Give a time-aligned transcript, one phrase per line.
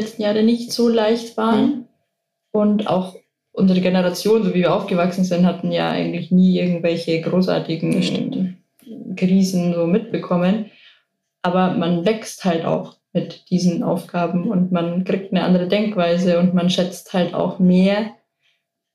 [0.00, 1.64] letzten Jahre nicht so leicht waren.
[1.64, 1.84] Mhm.
[2.52, 3.16] Und auch
[3.52, 8.56] unsere Generation, so wie wir aufgewachsen sind, hatten ja eigentlich nie irgendwelche großartigen
[9.16, 10.66] Krisen so mitbekommen.
[11.42, 16.54] Aber man wächst halt auch mit diesen Aufgaben und man kriegt eine andere Denkweise und
[16.54, 18.12] man schätzt halt auch mehr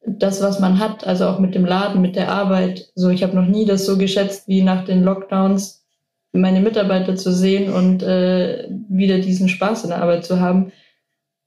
[0.08, 2.92] das, was man hat, also auch mit dem Laden, mit der Arbeit.
[2.96, 5.84] So, ich habe noch nie das so geschätzt wie nach den Lockdowns,
[6.32, 10.72] meine Mitarbeiter zu sehen und äh, wieder diesen Spaß in der Arbeit zu haben.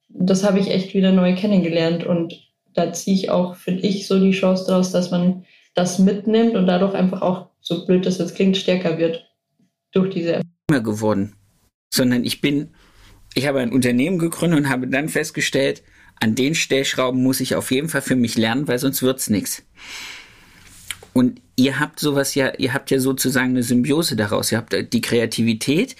[0.08, 2.34] Das habe ich echt wieder neu kennengelernt und
[2.74, 5.44] da ziehe ich auch, finde ich, so die Chance daraus, dass man
[5.74, 9.28] das mitnimmt und dadurch einfach auch, so blöd das jetzt klingt, stärker wird
[9.92, 11.34] durch diese geworden,
[11.92, 12.70] sondern ich bin,
[13.34, 15.82] ich habe ein Unternehmen gegründet und habe dann festgestellt,
[16.20, 19.62] an den Stellschrauben muss ich auf jeden Fall für mich lernen, weil sonst wird's nichts.
[21.12, 24.52] Und ihr habt sowas ja, ihr habt ja sozusagen eine Symbiose daraus.
[24.52, 25.96] Ihr habt die Kreativität,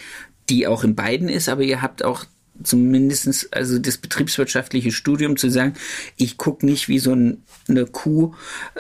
[0.49, 2.25] die auch in beiden ist, aber ihr habt auch
[2.63, 5.75] zumindestens also das betriebswirtschaftliche Studium zu sagen,
[6.17, 8.35] ich gucke nicht wie so ein, eine Kuh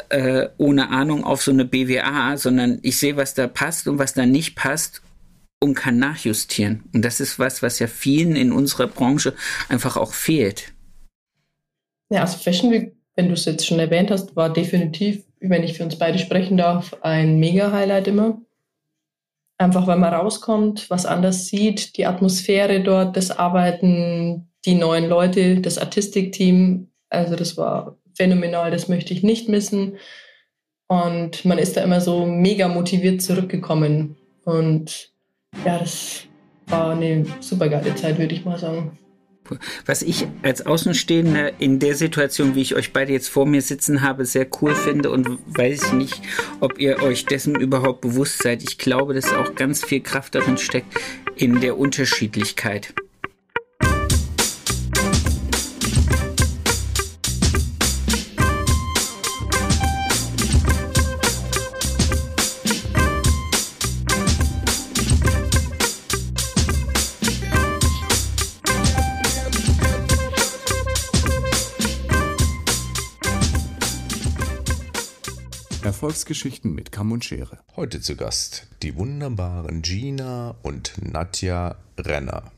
[0.08, 4.14] äh, ohne Ahnung auf so eine BWA, sondern ich sehe, was da passt und was
[4.14, 5.02] da nicht passt
[5.61, 6.84] und kann nachjustieren.
[6.92, 9.34] Und das ist was, was ja vielen in unserer Branche
[9.69, 10.72] einfach auch fehlt.
[12.11, 15.77] Ja, also Fashion Week, wenn du es jetzt schon erwähnt hast, war definitiv, wenn ich
[15.77, 18.41] für uns beide sprechen darf, ein Mega-Highlight immer.
[19.59, 25.61] Einfach weil man rauskommt, was anders sieht, die Atmosphäre dort, das Arbeiten, die neuen Leute,
[25.61, 26.89] das Artistikteam.
[27.11, 29.97] Also das war phänomenal, das möchte ich nicht missen.
[30.86, 34.17] Und man ist da immer so mega motiviert zurückgekommen.
[34.45, 35.12] Und
[35.64, 36.23] ja, das
[36.67, 38.98] war eine super geile Zeit, würde ich mal sagen.
[39.86, 44.02] Was ich als Außenstehender in der Situation, wie ich euch beide jetzt vor mir sitzen
[44.02, 46.20] habe, sehr cool finde und weiß ich nicht,
[46.60, 48.62] ob ihr euch dessen überhaupt bewusst seid.
[48.62, 50.94] Ich glaube, dass auch ganz viel Kraft darin steckt
[51.36, 52.94] in der Unterschiedlichkeit.
[76.08, 77.58] Erfolgsgeschichten mit Kamm und Schere.
[77.77, 82.51] Heute zu Gast die wunderbaren Gina und Nadja Renner.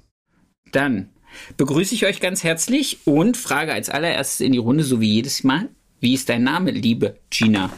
[0.71, 1.09] Dann
[1.56, 5.43] begrüße ich euch ganz herzlich und frage als allererstes in die Runde, so wie jedes
[5.43, 5.69] Mal,
[5.99, 7.72] wie ist dein Name, liebe Gina?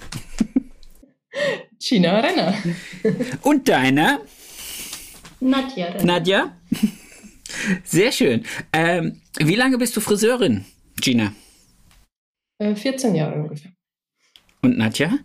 [1.78, 2.54] Gina Renner.
[3.40, 4.20] Und deiner?
[5.40, 6.04] Nadja Renner.
[6.04, 6.56] Nadja?
[7.84, 8.44] Sehr schön.
[8.74, 10.66] Ähm, wie lange bist du Friseurin,
[11.00, 11.32] Gina?
[12.60, 13.72] 14 äh, Jahre ungefähr.
[14.60, 15.18] Und Nadja?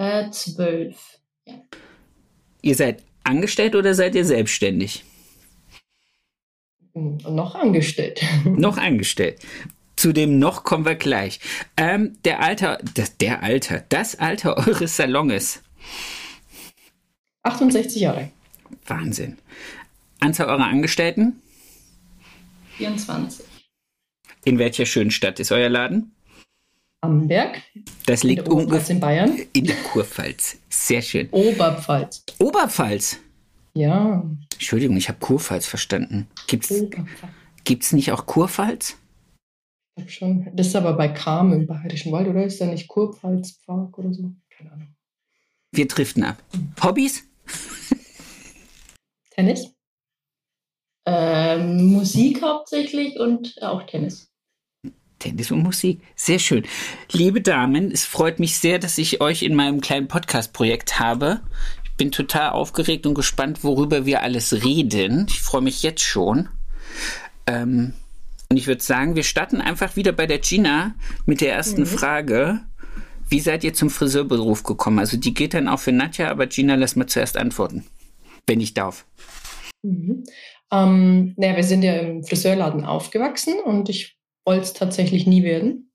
[0.00, 1.18] Äh, zwölf.
[1.44, 1.56] Ja.
[2.62, 5.04] Ihr seid angestellt oder seid ihr selbstständig?
[6.94, 8.22] Hm, noch angestellt.
[8.46, 9.40] noch angestellt.
[9.96, 11.38] Zu dem noch kommen wir gleich.
[11.76, 15.60] Ähm, der Alter, das, der Alter, das Alter eures Salons.
[17.42, 18.30] 68 Jahre.
[18.86, 19.36] Wahnsinn.
[20.18, 21.42] Anzahl eurer Angestellten?
[22.78, 23.44] 24.
[24.46, 26.12] In welcher schönen Stadt ist euer Laden?
[27.02, 27.62] Amberg.
[28.06, 29.38] Das liegt ungefähr in Bayern.
[29.52, 30.58] In der Kurpfalz.
[30.68, 31.28] Sehr schön.
[31.30, 32.24] Oberpfalz.
[32.38, 33.18] Oberpfalz.
[33.74, 34.22] Ja.
[34.52, 36.28] Entschuldigung, ich habe Kurpfalz verstanden.
[36.46, 36.74] Gibt's
[37.64, 38.96] gibt's nicht auch Kurpfalz?
[39.96, 40.56] Ich glaube schon.
[40.56, 44.32] Das ist aber bei Kam im Bayerischen Wald, oder ist da nicht Kurpfalzpark oder so?
[44.50, 44.94] Keine Ahnung.
[45.72, 46.42] Wir driften ab.
[46.52, 46.74] Mhm.
[46.82, 47.24] Hobbys?
[49.30, 49.72] Tennis.
[51.06, 54.29] Ähm, Musik hauptsächlich und auch Tennis.
[55.20, 56.00] Tennis und Musik.
[56.16, 56.64] Sehr schön.
[57.12, 61.40] Liebe Damen, es freut mich sehr, dass ich euch in meinem kleinen Podcast-Projekt habe.
[61.84, 65.26] Ich bin total aufgeregt und gespannt, worüber wir alles reden.
[65.28, 66.48] Ich freue mich jetzt schon.
[67.46, 67.92] Ähm,
[68.50, 70.94] und ich würde sagen, wir starten einfach wieder bei der Gina
[71.24, 71.86] mit der ersten mhm.
[71.86, 72.60] Frage.
[73.28, 74.98] Wie seid ihr zum Friseurberuf gekommen?
[74.98, 77.84] Also die geht dann auch für Nadja, aber Gina, lass mal zuerst antworten,
[78.48, 79.04] wenn ich darf.
[79.82, 80.24] Mhm.
[80.72, 85.92] Ähm, naja, wir sind ja im Friseurladen aufgewachsen und ich wollte es tatsächlich nie werden.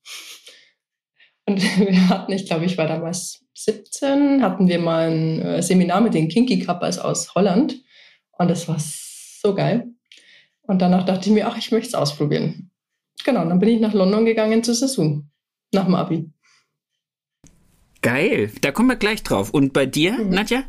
[1.46, 6.02] Und wir hatten, ich glaube, ich war damals 17, hatten wir mal ein äh, Seminar
[6.02, 7.76] mit den Kinky Cuppers aus Holland.
[8.38, 9.88] Und das war so geil.
[10.64, 12.72] Und danach dachte ich mir, ach, ich möchte es ausprobieren.
[13.24, 15.30] Genau, und dann bin ich nach London gegangen zu Sasun,
[15.72, 16.30] nach dem Abi.
[18.02, 19.52] Geil, da kommen wir gleich drauf.
[19.52, 20.30] Und bei dir, mhm.
[20.30, 20.64] Nadja?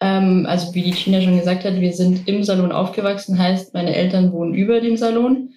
[0.00, 3.94] Ähm, also wie die China schon gesagt hat, wir sind im Salon aufgewachsen, heißt, meine
[3.94, 5.50] Eltern wohnen über dem Salon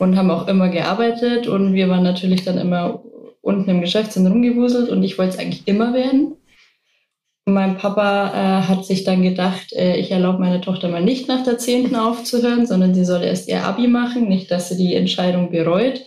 [0.00, 3.04] und haben auch immer gearbeitet und wir waren natürlich dann immer
[3.42, 6.36] unten im Geschäftszentrum rumgewuselt und ich wollte es eigentlich immer werden.
[7.46, 11.42] mein Papa äh, hat sich dann gedacht, äh, ich erlaube meiner Tochter mal nicht nach
[11.42, 11.96] der 10.
[11.96, 16.02] aufzuhören, sondern sie soll erst ihr Abi machen, nicht, dass sie die Entscheidung bereut.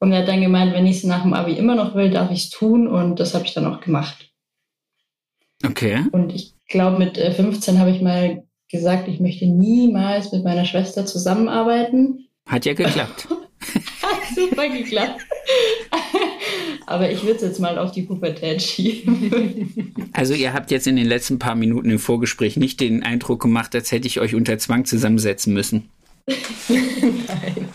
[0.00, 2.32] Und er hat dann gemeint, wenn ich es nach dem Abi immer noch will, darf
[2.32, 2.88] ich es tun.
[2.88, 4.32] Und das habe ich dann auch gemacht.
[5.64, 6.04] Okay.
[6.10, 10.64] Und ich glaube, mit 15 äh, habe ich mal gesagt, ich möchte niemals mit meiner
[10.64, 12.26] Schwester zusammenarbeiten.
[12.48, 13.28] Hat ja geklappt.
[14.02, 15.20] Hat super geklappt.
[16.86, 20.10] Aber ich würde es jetzt mal auf die Pubertät schieben.
[20.12, 23.74] Also ihr habt jetzt in den letzten paar Minuten im Vorgespräch nicht den Eindruck gemacht,
[23.74, 25.88] als hätte ich euch unter Zwang zusammensetzen müssen.
[26.68, 27.68] Nein.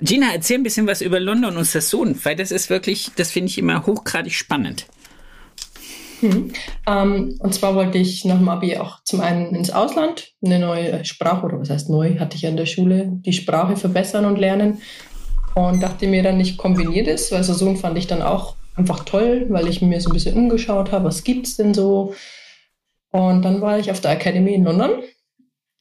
[0.00, 3.48] Gina, erzähl ein bisschen was über London und Sassoon, weil das ist wirklich, das finde
[3.48, 4.86] ich immer hochgradig spannend.
[6.22, 6.52] Hm.
[6.86, 11.04] Ähm, und zwar wollte ich nach dem Abi auch zum einen ins Ausland, eine neue
[11.04, 14.38] Sprache, oder was heißt neu, hatte ich ja in der Schule, die Sprache verbessern und
[14.38, 14.80] lernen.
[15.54, 19.46] Und dachte mir dann, ich kombiniere das, weil Sassoon fand ich dann auch einfach toll,
[19.50, 22.14] weil ich mir so ein bisschen umgeschaut habe, was gibt es denn so.
[23.10, 25.02] Und dann war ich auf der Academy in London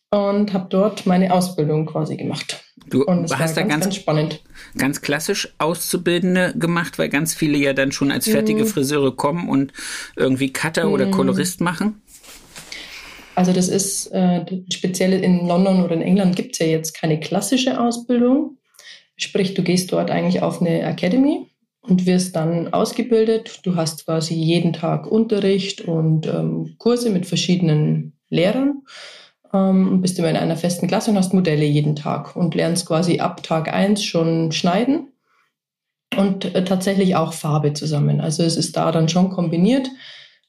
[0.09, 2.65] und habe dort meine Ausbildung quasi gemacht.
[2.87, 4.41] Du hast da ganz, ganz, spannend.
[4.77, 8.67] Ganz klassisch Auszubildende gemacht, weil ganz viele ja dann schon als fertige mm.
[8.67, 9.71] Friseure kommen und
[10.15, 10.93] irgendwie Cutter mm.
[10.93, 12.01] oder Kolorist machen.
[13.35, 17.19] Also das ist äh, speziell in London oder in England gibt es ja jetzt keine
[17.19, 18.57] klassische Ausbildung.
[19.15, 21.47] Sprich, du gehst dort eigentlich auf eine Academy
[21.81, 23.61] und wirst dann ausgebildet.
[23.63, 28.83] Du hast quasi jeden Tag Unterricht und ähm, Kurse mit verschiedenen Lehrern
[29.53, 33.19] ähm, bist immer in einer festen Klasse und hast Modelle jeden Tag und lernst quasi
[33.19, 35.11] ab Tag 1 schon schneiden
[36.17, 38.21] und äh, tatsächlich auch Farbe zusammen.
[38.21, 39.89] Also es ist da dann schon kombiniert.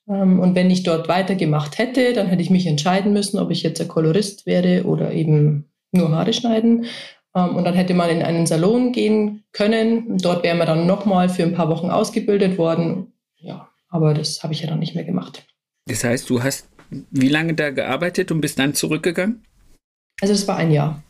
[0.09, 3.63] Ähm, und wenn ich dort weitergemacht hätte, dann hätte ich mich entscheiden müssen, ob ich
[3.63, 6.87] jetzt ein Kolorist wäre oder eben nur Haare schneiden.
[7.35, 10.19] Ähm, und dann hätte man in einen Salon gehen können.
[10.19, 13.13] Dort wäre man dann nochmal für ein paar Wochen ausgebildet worden.
[13.39, 15.45] Ja, aber das habe ich ja dann nicht mehr gemacht.
[15.87, 16.69] Das heißt, du hast
[17.11, 19.45] wie lange da gearbeitet und bist dann zurückgegangen?
[20.21, 21.03] Also es war ein Jahr.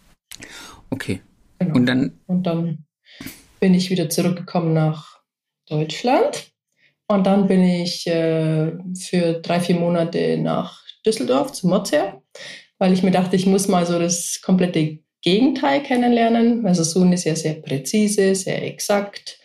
[0.90, 1.20] Okay.
[1.58, 1.74] Genau.
[1.74, 2.12] Und dann?
[2.26, 2.84] Und dann
[3.60, 5.20] bin ich wieder zurückgekommen nach
[5.68, 6.52] Deutschland.
[7.08, 12.22] Und dann bin ich äh, für drei, vier Monate nach Düsseldorf zu Mozart,
[12.78, 16.66] weil ich mir dachte, ich muss mal so das komplette Gegenteil kennenlernen.
[16.66, 19.38] Also Sun ist ja sehr präzise, sehr exakt.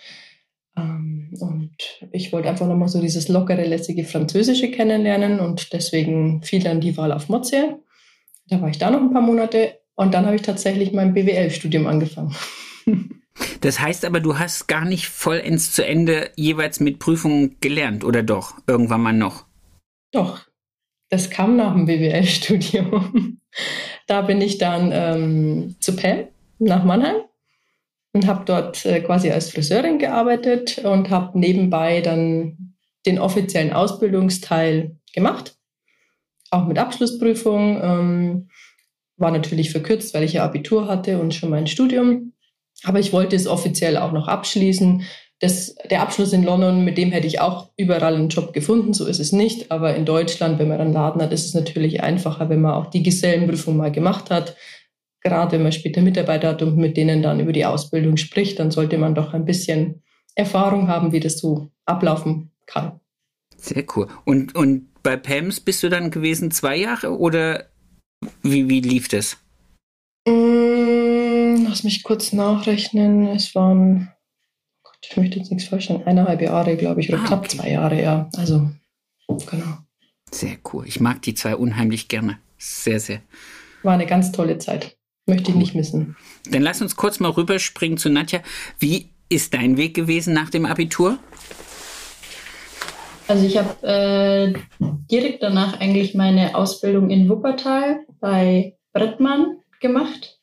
[0.78, 1.76] Ähm, und
[2.12, 6.96] ich wollte einfach nochmal so dieses lockere, lässige Französische kennenlernen und deswegen fiel dann die
[6.98, 7.76] Wahl auf Mozart.
[8.48, 11.88] Da war ich da noch ein paar Monate und dann habe ich tatsächlich mein BWL-Studium
[11.88, 12.36] angefangen.
[13.62, 18.24] Das heißt aber, du hast gar nicht vollends zu Ende jeweils mit Prüfungen gelernt, oder
[18.24, 18.56] doch?
[18.66, 19.46] Irgendwann mal noch?
[20.12, 20.42] Doch.
[21.10, 23.40] Das kam nach dem BWL-Studium.
[24.08, 26.30] Da bin ich dann ähm, zu Pell
[26.60, 27.27] nach Mannheim
[28.18, 32.74] und habe dort äh, quasi als Friseurin gearbeitet und habe nebenbei dann
[33.06, 35.56] den offiziellen Ausbildungsteil gemacht,
[36.50, 37.80] auch mit Abschlussprüfung.
[37.82, 38.50] Ähm,
[39.18, 42.34] war natürlich verkürzt, weil ich ja Abitur hatte und schon mein Studium.
[42.84, 45.04] Aber ich wollte es offiziell auch noch abschließen.
[45.40, 49.06] Das, der Abschluss in London, mit dem hätte ich auch überall einen Job gefunden, so
[49.06, 49.72] ist es nicht.
[49.72, 52.88] Aber in Deutschland, wenn man einen Laden hat, ist es natürlich einfacher, wenn man auch
[52.88, 54.56] die Gesellenprüfung mal gemacht hat
[55.28, 58.72] gerade wenn man später Mitarbeiter hat und mit denen dann über die Ausbildung spricht, dann
[58.72, 60.04] sollte man doch ein bisschen
[60.36, 63.00] Erfahrung haben, wie das so ablaufen kann.
[63.58, 64.08] Sehr cool.
[64.24, 67.66] Und, und bei PAMS bist du dann gewesen zwei Jahre oder
[68.44, 69.38] wie, wie lief das?
[70.28, 73.28] Mm, lass mich kurz nachrechnen.
[73.28, 74.12] Es waren,
[74.84, 77.58] oh Gott, ich möchte jetzt nichts vorstellen, eineinhalb Jahre, glaube ich, oder ah, knapp okay.
[77.58, 78.30] zwei Jahre, ja.
[78.36, 78.70] Also,
[79.28, 79.78] genau.
[80.32, 80.86] Sehr cool.
[80.88, 82.40] Ich mag die zwei unheimlich gerne.
[82.58, 83.22] Sehr, sehr.
[83.84, 84.97] War eine ganz tolle Zeit.
[85.30, 86.16] Möchte ich nicht missen.
[86.50, 88.40] Dann lass uns kurz mal rüberspringen zu Nadja.
[88.80, 91.20] Wie ist dein Weg gewesen nach dem Abitur?
[93.28, 94.54] Also ich habe äh,
[95.12, 100.40] direkt danach eigentlich meine Ausbildung in Wuppertal bei Brettmann gemacht.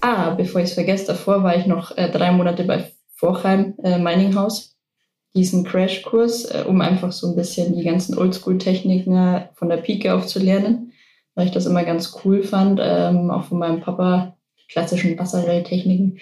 [0.00, 3.98] Ah, bevor ich es vergesse, davor war ich noch äh, drei Monate bei Vorheim äh,
[3.98, 4.76] Mining House,
[5.36, 10.26] diesen Crashkurs, äh, um einfach so ein bisschen die ganzen Oldschool-Techniken von der Pike auf
[10.26, 10.92] zu lernen
[11.36, 14.36] weil ich das immer ganz cool fand, ähm, auch von meinem Papa,
[14.68, 16.18] klassischen Wasserrelltechniken.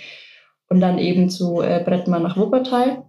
[0.68, 3.04] Und dann eben zu äh, Brettmann nach Wuppertal.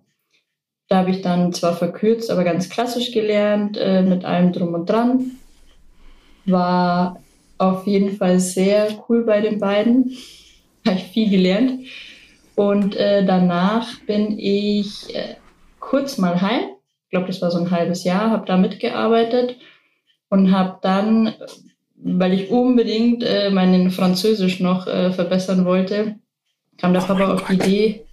[0.87, 4.89] Da habe ich dann zwar verkürzt, aber ganz klassisch gelernt, äh, mit allem drum und
[4.89, 5.31] dran.
[6.45, 7.19] War
[7.57, 10.15] auf jeden Fall sehr cool bei den beiden.
[10.85, 11.87] habe ich viel gelernt.
[12.55, 15.35] Und äh, danach bin ich äh,
[15.79, 16.69] kurz mal heim.
[17.05, 19.57] Ich glaube, das war so ein halbes Jahr, habe da mitgearbeitet
[20.29, 21.33] und habe dann
[22.07, 26.15] weil ich unbedingt äh, meinen Französisch noch äh, verbessern wollte,
[26.77, 28.05] kam der oh Papa auf die Idee,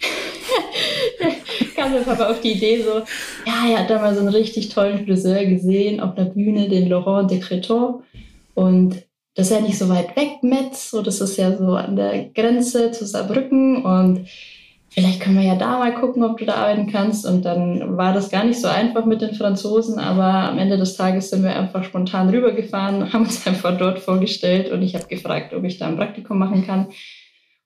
[1.76, 3.00] kam der Papa auf die Idee so,
[3.44, 6.88] Ja, er hat da mal so einen richtig tollen Friseur gesehen auf der Bühne, den
[6.88, 8.04] Laurent de Creton.
[8.54, 9.02] Und
[9.34, 12.26] das ist ja nicht so weit weg, Metz, so das ist ja so an der
[12.26, 13.84] Grenze zu Saarbrücken.
[13.84, 14.28] Und
[14.94, 17.26] vielleicht können wir ja da mal gucken, ob du da arbeiten kannst.
[17.26, 20.96] Und dann war das gar nicht so einfach mit den Franzosen, aber am Ende des
[20.96, 25.52] Tages sind wir einfach spontan rübergefahren, haben uns einfach dort vorgestellt und ich habe gefragt,
[25.52, 26.88] ob ich da ein Praktikum machen kann.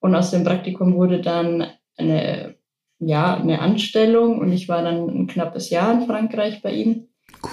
[0.01, 1.67] Und aus dem Praktikum wurde dann
[1.97, 2.55] eine,
[2.99, 7.09] ja, eine Anstellung und ich war dann ein knappes Jahr in Frankreich bei ihm.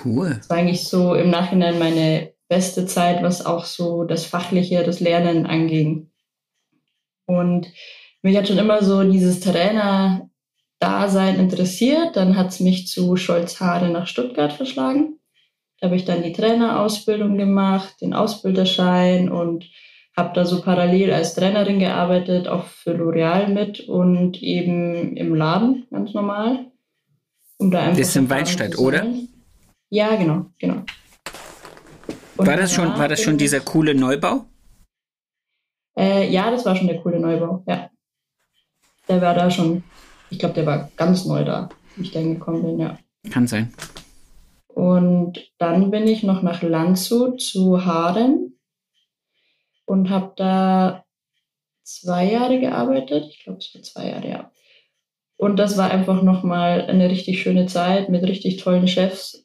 [0.05, 0.35] Cool.
[0.37, 5.01] Das war eigentlich so im Nachhinein meine beste Zeit, was auch so das Fachliche, das
[5.01, 6.11] Lernen anging.
[7.25, 7.67] Und
[8.25, 12.15] mich hat schon immer so dieses Trainer-Dasein interessiert.
[12.15, 15.19] Dann hat es mich zu Scholz-Haare nach Stuttgart verschlagen.
[15.79, 19.69] Da habe ich dann die Trainerausbildung gemacht, den Ausbilderschein und
[20.17, 25.85] habe da so parallel als Trainerin gearbeitet, auch für L'Oreal mit und eben im Laden,
[25.91, 26.71] ganz normal.
[27.57, 29.05] Um da einfach das ist in Waldstadt, oder?
[29.91, 30.81] Ja, genau, genau.
[32.37, 34.45] Und war das schon, war das schon dieser coole Neubau?
[35.95, 37.91] Äh, ja, das war schon der coole Neubau, ja.
[39.07, 39.83] Der war da schon,
[40.29, 42.97] ich glaube, der war ganz neu da, wie ich da hingekommen bin, ja.
[43.31, 43.73] Kann sein.
[44.67, 48.59] Und dann bin ich noch nach Landshut zu Haaren
[49.85, 51.05] und habe da
[51.83, 53.27] zwei Jahre gearbeitet.
[53.29, 54.51] Ich glaube, es war zwei Jahre, ja.
[55.37, 59.44] Und das war einfach nochmal eine richtig schöne Zeit mit richtig tollen Chefs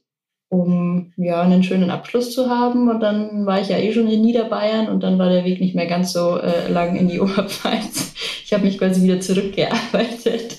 [0.50, 2.90] um ja einen schönen Abschluss zu haben.
[2.90, 5.74] Und dann war ich ja eh schon in Niederbayern und dann war der Weg nicht
[5.74, 8.14] mehr ganz so äh, lang in die Oberpfalz.
[8.44, 10.58] Ich habe mich quasi wieder zurückgearbeitet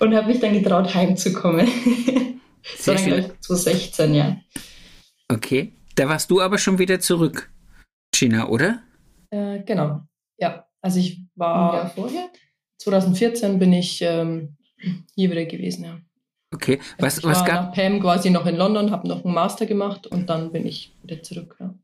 [0.00, 1.68] und habe mich dann getraut, heimzukommen.
[2.76, 4.36] Sehr das war dann, 2016, ja.
[5.28, 7.50] Okay, da warst du aber schon wieder zurück,
[8.14, 8.82] China, oder?
[9.30, 10.02] Äh, genau,
[10.38, 10.66] ja.
[10.80, 12.28] Also ich war ja vorher.
[12.78, 14.56] 2014 bin ich ähm,
[15.14, 16.00] hier wieder gewesen, ja.
[16.54, 17.64] Okay, was, ich was war gab?
[17.66, 20.94] Nach Pam quasi noch in London, habe noch einen Master gemacht und dann bin ich
[21.02, 21.56] wieder zurück.
[21.60, 21.74] Ja.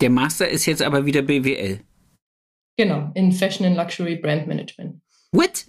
[0.00, 1.80] Der Master ist jetzt aber wieder BWL.
[2.76, 5.00] Genau, in Fashion and Luxury Brand Management.
[5.32, 5.66] What?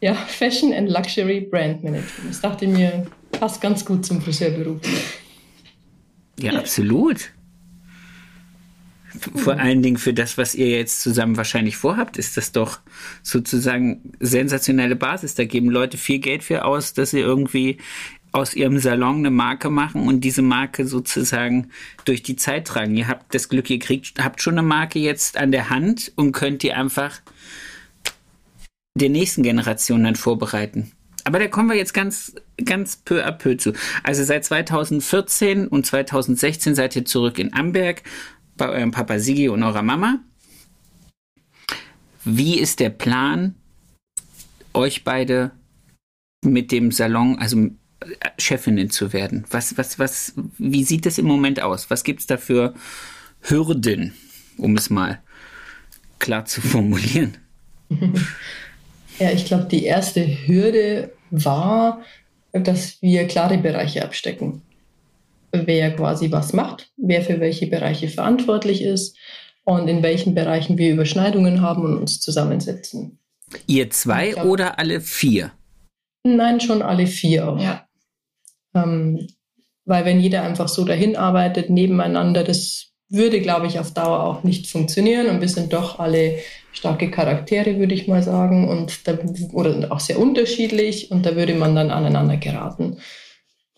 [0.00, 2.30] Ja, Fashion and Luxury Brand Management.
[2.30, 4.80] Das dachte mir, passt ganz gut zum Friseurberuf.
[6.40, 7.32] Ja, absolut.
[9.34, 9.60] Vor mhm.
[9.60, 12.80] allen Dingen für das, was ihr jetzt zusammen wahrscheinlich vorhabt, ist das doch
[13.22, 15.34] sozusagen sensationelle Basis.
[15.34, 17.78] Da geben Leute viel Geld für aus, dass sie irgendwie
[18.32, 21.70] aus ihrem Salon eine Marke machen und diese Marke sozusagen
[22.04, 22.94] durch die Zeit tragen.
[22.94, 26.32] Ihr habt das Glück, ihr kriegt, habt schon eine Marke jetzt an der Hand und
[26.32, 27.20] könnt die einfach
[28.94, 30.92] der nächsten Generation dann vorbereiten.
[31.24, 32.34] Aber da kommen wir jetzt ganz,
[32.64, 33.72] ganz peu à peu zu.
[34.02, 38.02] Also seit 2014 und 2016 seid ihr zurück in Amberg,
[38.58, 40.20] bei eurem Papa Sigi und eurer Mama.
[42.24, 43.54] Wie ist der Plan,
[44.74, 45.52] euch beide
[46.44, 47.70] mit dem Salon, also äh,
[48.38, 49.46] Chefinnen zu werden?
[49.50, 51.88] Was, was, was, wie sieht das im Moment aus?
[51.90, 52.74] Was gibt es da für
[53.40, 54.12] Hürden,
[54.58, 55.22] um es mal
[56.18, 57.38] klar zu formulieren?
[59.18, 62.02] Ja, ich glaube, die erste Hürde war,
[62.52, 64.62] dass wir klare Bereiche abstecken
[65.52, 69.16] wer quasi was macht, wer für welche Bereiche verantwortlich ist
[69.64, 73.18] und in welchen Bereichen wir Überschneidungen haben und uns zusammensetzen.
[73.66, 75.52] Ihr zwei glaub, oder alle vier?
[76.24, 77.60] Nein, schon alle vier auch.
[77.60, 77.86] Ja.
[78.74, 79.28] Ähm,
[79.84, 84.44] weil wenn jeder einfach so dahin arbeitet, nebeneinander, das würde, glaube ich, auf Dauer auch
[84.44, 85.28] nicht funktionieren.
[85.28, 86.38] Und wir sind doch alle
[86.72, 89.18] starke Charaktere, würde ich mal sagen, und da,
[89.52, 91.10] oder auch sehr unterschiedlich.
[91.10, 92.98] Und da würde man dann aneinander geraten.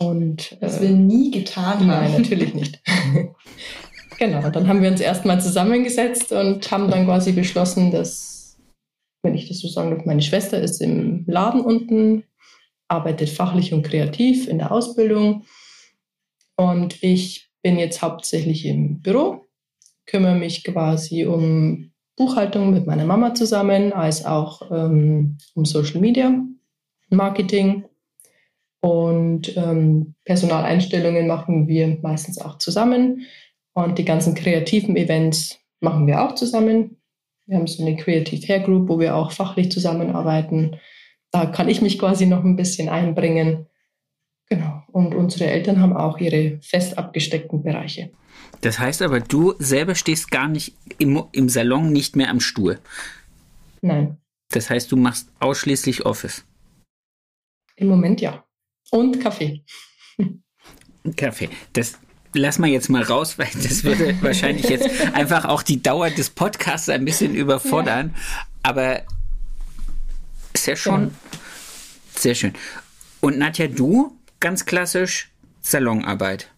[0.01, 1.87] Und, das äh, wir nie getan haben.
[1.87, 2.81] Nein, natürlich nicht.
[4.19, 8.59] genau, dann haben wir uns erstmal zusammengesetzt und haben dann quasi beschlossen, dass,
[9.23, 12.25] wenn ich das so sagen darf, meine Schwester ist im Laden unten,
[12.89, 15.45] arbeitet fachlich und kreativ in der Ausbildung.
[16.57, 19.49] Und ich bin jetzt hauptsächlich im Büro,
[20.07, 26.43] kümmere mich quasi um Buchhaltung mit meiner Mama zusammen, als auch ähm, um Social Media,
[27.11, 27.85] Marketing
[28.81, 33.27] und ähm, Personaleinstellungen machen wir meistens auch zusammen.
[33.75, 36.97] Und die ganzen kreativen Events machen wir auch zusammen.
[37.47, 40.77] Wir haben so eine Creative Hair Group, wo wir auch fachlich zusammenarbeiten.
[41.31, 43.67] Da kann ich mich quasi noch ein bisschen einbringen.
[44.49, 44.83] Genau.
[44.89, 48.11] Und unsere Eltern haben auch ihre fest abgesteckten Bereiche.
[48.63, 52.79] Das heißt aber, du selber stehst gar nicht im, im Salon nicht mehr am Stuhl.
[53.81, 54.19] Nein.
[54.51, 56.45] Das heißt, du machst ausschließlich Office.
[57.77, 58.45] Im Moment ja.
[58.91, 59.65] Und Kaffee.
[61.17, 61.49] Kaffee.
[61.73, 61.99] Das
[62.33, 66.31] lass mal jetzt mal raus, weil das würde wahrscheinlich jetzt einfach auch die Dauer des
[66.31, 68.15] Podcasts ein bisschen überfordern.
[68.15, 68.45] Ja.
[68.63, 69.03] Aber
[70.53, 71.15] ist ja schon
[72.15, 72.53] Sehr schön.
[73.21, 75.31] Und Nadja, du ganz klassisch
[75.63, 76.51] Salonarbeit.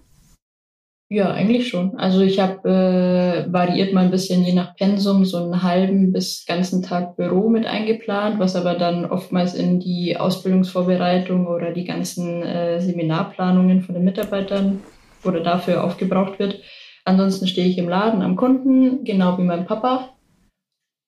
[1.13, 1.99] Ja, eigentlich schon.
[1.99, 6.47] Also ich habe äh, variiert mal ein bisschen je nach Pensum so einen halben bis
[6.47, 12.43] ganzen Tag Büro mit eingeplant, was aber dann oftmals in die Ausbildungsvorbereitung oder die ganzen
[12.43, 14.81] äh, Seminarplanungen von den Mitarbeitern
[15.23, 16.63] oder dafür aufgebraucht wird.
[17.05, 20.17] Ansonsten stehe ich im Laden am Kunden, genau wie mein Papa.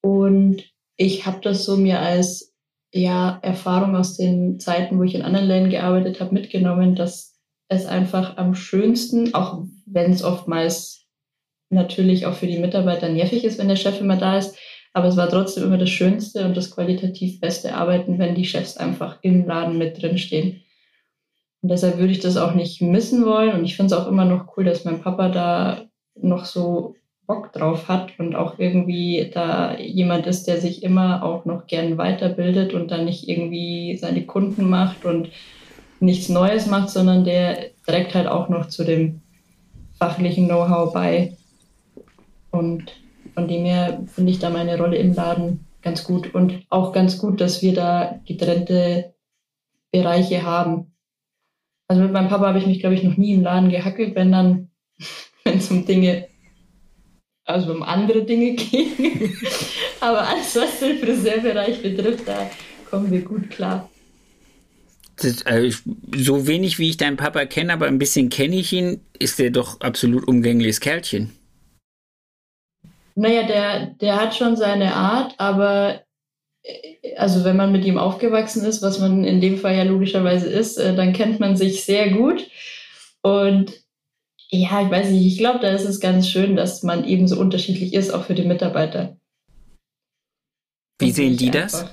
[0.03, 0.65] Und
[0.99, 2.55] ich habe das so mir als
[2.93, 7.34] ja, Erfahrung aus den Zeiten, wo ich in anderen Ländern gearbeitet habe, mitgenommen, dass
[7.68, 11.06] es einfach am schönsten, auch wenn es oftmals
[11.71, 14.56] natürlich auch für die Mitarbeiter nervig ist, wenn der Chef immer da ist,
[14.92, 18.76] aber es war trotzdem immer das Schönste und das qualitativ beste Arbeiten, wenn die Chefs
[18.76, 20.62] einfach im Laden mit drin stehen.
[21.62, 23.54] Und deshalb würde ich das auch nicht missen wollen.
[23.54, 25.83] Und ich finde es auch immer noch cool, dass mein Papa da
[26.14, 26.94] noch so
[27.26, 31.99] Bock drauf hat und auch irgendwie da jemand ist, der sich immer auch noch gern
[31.99, 35.30] weiterbildet und dann nicht irgendwie seine Kunden macht und
[36.05, 39.21] nichts Neues macht, sondern der trägt halt auch noch zu dem
[39.99, 41.37] fachlichen Know-how bei.
[42.51, 42.93] Und
[43.35, 47.19] von dem her finde ich da meine Rolle im Laden ganz gut und auch ganz
[47.19, 49.15] gut, dass wir da getrennte
[49.93, 50.93] Bereiche haben.
[51.89, 54.33] Also mit meinem Papa habe ich mich, glaube ich, noch nie im Laden gehackelt, wenn
[54.33, 54.71] dann,
[55.45, 56.27] wenn es um Dinge
[57.45, 59.37] also um andere Dinge gehen.
[60.01, 62.51] Aber alles, was den Friseurbereich betrifft, da
[62.91, 63.89] kommen wir gut klar.
[65.16, 65.78] Das, also
[66.16, 69.50] so wenig wie ich deinen Papa kenne, aber ein bisschen kenne ich ihn, ist der
[69.50, 71.33] doch absolut umgängliches Kerlchen.
[73.14, 76.02] Naja, der, der hat schon seine Art, aber
[76.62, 80.49] äh, also wenn man mit ihm aufgewachsen ist, was man in dem Fall ja logischerweise
[80.49, 82.50] ist, äh, dann kennt man sich sehr gut.
[83.23, 83.73] Und
[84.50, 87.38] ja, ich weiß nicht, ich glaube, da ist es ganz schön, dass man eben so
[87.38, 89.16] unterschiedlich ist, auch für die Mitarbeiter.
[91.00, 91.87] Wie sehen die das?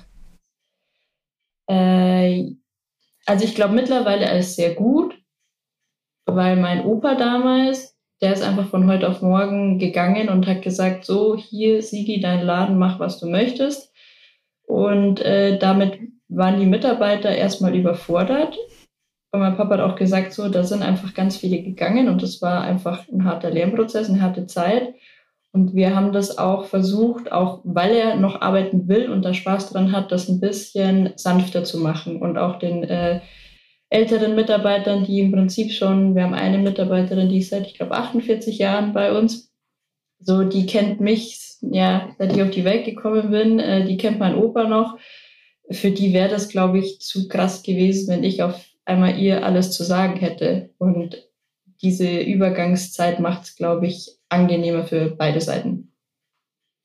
[1.68, 2.52] Äh,
[3.26, 5.18] also ich glaube mittlerweile alles sehr gut,
[6.26, 11.06] weil mein Opa damals, der ist einfach von heute auf morgen gegangen und hat gesagt,
[11.06, 13.92] so hier, Sigi, dein Laden, mach, was du möchtest.
[14.68, 18.58] Und äh, damit waren die Mitarbeiter erstmal überfordert
[19.34, 22.42] und mein Papa hat auch gesagt, so, da sind einfach ganz viele gegangen und das
[22.42, 24.94] war einfach ein harter Lernprozess, eine harte Zeit.
[25.54, 29.72] Und wir haben das auch versucht, auch weil er noch arbeiten will und da Spaß
[29.72, 33.20] dran hat, das ein bisschen sanfter zu machen und auch den äh,
[33.90, 37.96] älteren Mitarbeitern, die im Prinzip schon, wir haben eine Mitarbeiterin, die ist seit, ich glaube,
[37.96, 39.52] 48 Jahren bei uns.
[40.20, 44.20] So, die kennt mich, ja, seit ich auf die Welt gekommen bin, äh, die kennt
[44.20, 44.98] mein Opa noch.
[45.70, 49.72] Für die wäre das, glaube ich, zu krass gewesen, wenn ich auf einmal ihr alles
[49.72, 50.70] zu sagen hätte.
[50.78, 51.31] Und
[51.82, 55.94] diese Übergangszeit macht es, glaube ich, angenehmer für beide Seiten.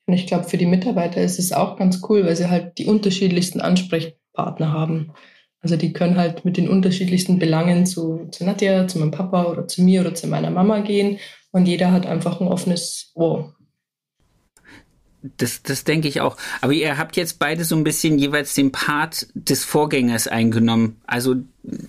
[0.07, 2.87] Und ich glaube, für die Mitarbeiter ist es auch ganz cool, weil sie halt die
[2.87, 5.13] unterschiedlichsten Ansprechpartner haben.
[5.61, 9.67] Also die können halt mit den unterschiedlichsten Belangen zu, zu Nadja, zu meinem Papa oder
[9.67, 11.19] zu mir oder zu meiner Mama gehen.
[11.51, 13.56] Und jeder hat einfach ein offenes Ohr
[15.37, 16.37] das, das denke ich auch.
[16.61, 21.01] Aber ihr habt jetzt beide so ein bisschen jeweils den Part des Vorgängers eingenommen.
[21.07, 21.37] Also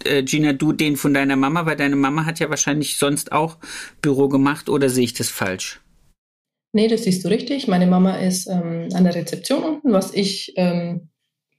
[0.04, 3.58] äh, Gina, du den von deiner Mama, weil deine Mama hat ja wahrscheinlich sonst auch
[4.02, 5.82] Büro gemacht oder sehe ich das falsch?
[6.74, 7.68] Nee, das siehst du richtig.
[7.68, 11.10] Meine Mama ist ähm, an der Rezeption unten, was ich ähm,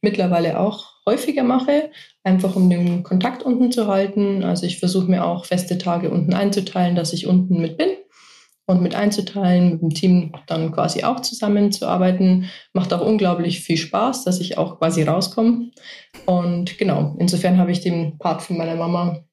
[0.01, 1.91] mittlerweile auch häufiger mache,
[2.23, 4.45] einfach um den Kontakt unten zu halten.
[4.45, 7.98] Also ich versuche mir auch feste Tage unten einzuteilen, dass ich unten mit bin
[8.69, 12.51] und mit einzuteilen, mit dem Team dann quasi auch zusammenzuarbeiten.
[12.75, 15.71] Macht auch unglaublich viel Spaß, dass ich auch quasi rauskomme.
[16.27, 19.25] Und genau, insofern habe ich den Part von meiner Mama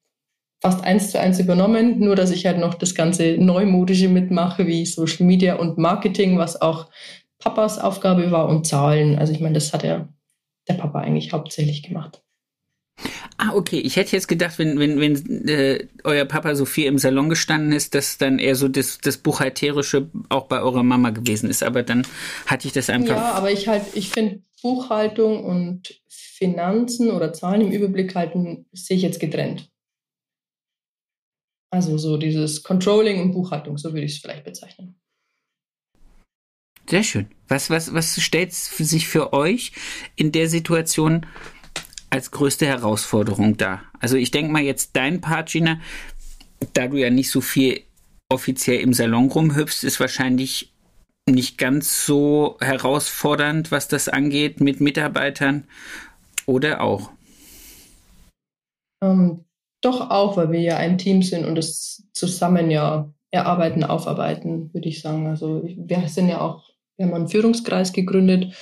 [0.62, 4.86] fast eins zu eins übernommen, nur dass ich halt noch das ganze Neumodische mitmache, wie
[4.86, 6.88] Social Media und Marketing, was auch
[7.38, 9.18] Papas Aufgabe war und Zahlen.
[9.18, 10.08] Also ich meine, das hat ja
[10.66, 12.22] der Papa eigentlich hauptsächlich gemacht.
[13.38, 13.78] Ah, okay.
[13.78, 17.72] Ich hätte jetzt gedacht, wenn, wenn, wenn äh, euer Papa so viel im Salon gestanden
[17.72, 21.62] ist, dass dann eher so das, das Buchhalterische auch bei eurer Mama gewesen ist.
[21.62, 22.06] Aber dann
[22.46, 23.16] hatte ich das einfach.
[23.16, 28.96] Ja, aber ich halt, ich finde Buchhaltung und Finanzen oder Zahlen im Überblick halten, sehe
[28.96, 29.70] ich jetzt getrennt.
[31.70, 34.98] Also so dieses Controlling und Buchhaltung, so würde ich es vielleicht bezeichnen.
[36.88, 37.26] Sehr schön.
[37.48, 39.72] Was, was, was stellt sich für euch
[40.14, 41.26] in der Situation
[42.10, 43.82] als größte Herausforderung da?
[44.00, 45.80] Also ich denke mal jetzt dein Part, Gina,
[46.72, 47.82] da du ja nicht so viel
[48.28, 50.72] offiziell im Salon rumhüpfst, ist wahrscheinlich
[51.28, 55.64] nicht ganz so herausfordernd, was das angeht mit Mitarbeitern
[56.46, 57.10] oder auch?
[59.02, 59.44] Ähm,
[59.82, 64.88] doch auch, weil wir ja ein Team sind und es zusammen ja erarbeiten, aufarbeiten, würde
[64.88, 65.26] ich sagen.
[65.26, 66.64] Also wir sind ja auch,
[66.96, 68.54] wir haben einen Führungskreis gegründet,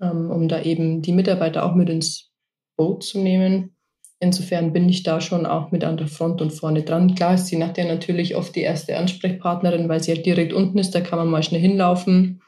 [0.00, 2.29] ähm, um da eben die Mitarbeiter auch mit ins
[2.80, 3.76] Boot zu nehmen.
[4.20, 7.14] Insofern bin ich da schon auch mit an der Front und vorne dran.
[7.14, 10.94] Klar ist sie nachher natürlich oft die erste Ansprechpartnerin, weil sie halt direkt unten ist,
[10.94, 12.40] da kann man mal schnell hinlaufen.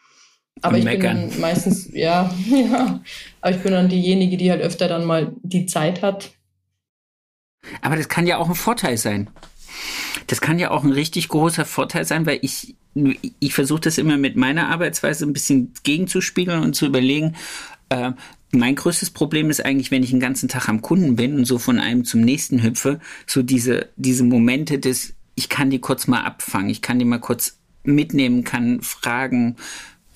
[0.62, 1.20] Aber ich meckern.
[1.20, 3.02] bin dann meistens, ja, ja,
[3.42, 6.30] aber ich bin dann diejenige, die halt öfter dann mal die Zeit hat.
[7.82, 9.28] Aber das kann ja auch ein Vorteil sein.
[10.28, 12.74] Das kann ja auch ein richtig großer Vorteil sein, weil ich,
[13.38, 17.36] ich versuche das immer mit meiner Arbeitsweise ein bisschen gegenzuspiegeln und zu überlegen,
[17.90, 18.12] äh,
[18.52, 21.58] mein größtes Problem ist eigentlich, wenn ich den ganzen Tag am Kunden bin und so
[21.58, 26.20] von einem zum nächsten hüpfe, so diese, diese Momente des, ich kann die kurz mal
[26.20, 29.56] abfangen, ich kann die mal kurz mitnehmen, kann fragen,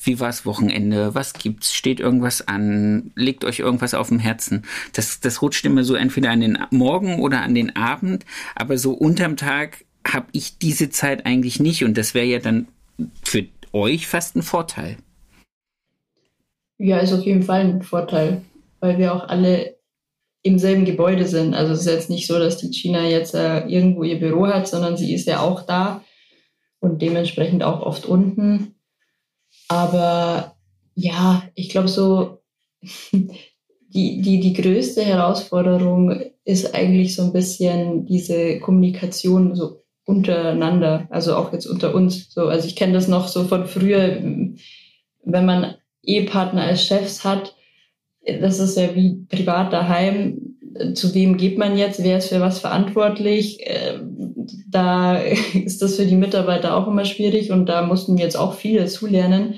[0.02, 1.14] wie war's Wochenende?
[1.14, 1.74] Was gibt's?
[1.74, 3.10] Steht irgendwas an?
[3.16, 4.62] Legt euch irgendwas auf dem Herzen?
[4.92, 8.92] Das, das rutscht immer so entweder an den Morgen oder an den Abend, aber so
[8.92, 12.68] unterm Tag habe ich diese Zeit eigentlich nicht und das wäre ja dann
[13.24, 14.98] für euch fast ein Vorteil.
[16.78, 18.42] Ja, ist auf jeden Fall ein Vorteil,
[18.80, 19.76] weil wir auch alle
[20.42, 21.54] im selben Gebäude sind.
[21.54, 24.68] Also es ist jetzt nicht so, dass die China jetzt äh, irgendwo ihr Büro hat,
[24.68, 26.04] sondern sie ist ja auch da
[26.80, 28.76] und dementsprechend auch oft unten.
[29.68, 30.56] Aber
[30.94, 32.42] ja, ich glaube so,
[33.12, 41.34] die, die, die größte Herausforderung ist eigentlich so ein bisschen diese Kommunikation so untereinander, also
[41.34, 42.32] auch jetzt unter uns.
[42.32, 45.74] So, also ich kenne das noch so von früher, wenn man
[46.06, 47.54] Ehepartner als Chefs hat,
[48.40, 50.56] das ist ja wie privat daheim.
[50.94, 52.02] Zu wem geht man jetzt?
[52.02, 53.58] Wer ist für was verantwortlich?
[53.62, 55.16] Ähm, da
[55.54, 58.78] ist das für die Mitarbeiter auch immer schwierig und da mussten wir jetzt auch viel
[58.78, 59.54] dazu lernen,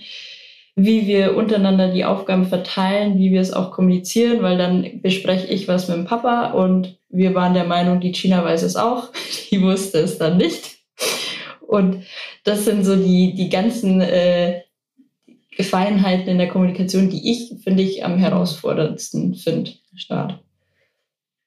[0.77, 5.67] wie wir untereinander die Aufgaben verteilen, wie wir es auch kommunizieren, weil dann bespreche ich
[5.67, 9.09] was mit dem Papa und wir waren der Meinung, die China weiß es auch,
[9.51, 10.77] die wusste es dann nicht.
[11.67, 12.05] Und
[12.45, 14.63] das sind so die, die ganzen äh,
[15.65, 20.43] Feinheiten in der Kommunikation, die ich, finde ich, am herausforderndsten finde, Start.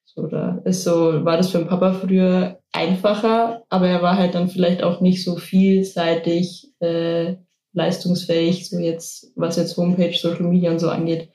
[0.04, 4.36] So, da ist so, war das für den Papa früher einfacher, aber er war halt
[4.36, 7.36] dann vielleicht auch nicht so vielseitig äh,
[7.72, 11.30] leistungsfähig, so jetzt, was jetzt Homepage, Social Media und so angeht.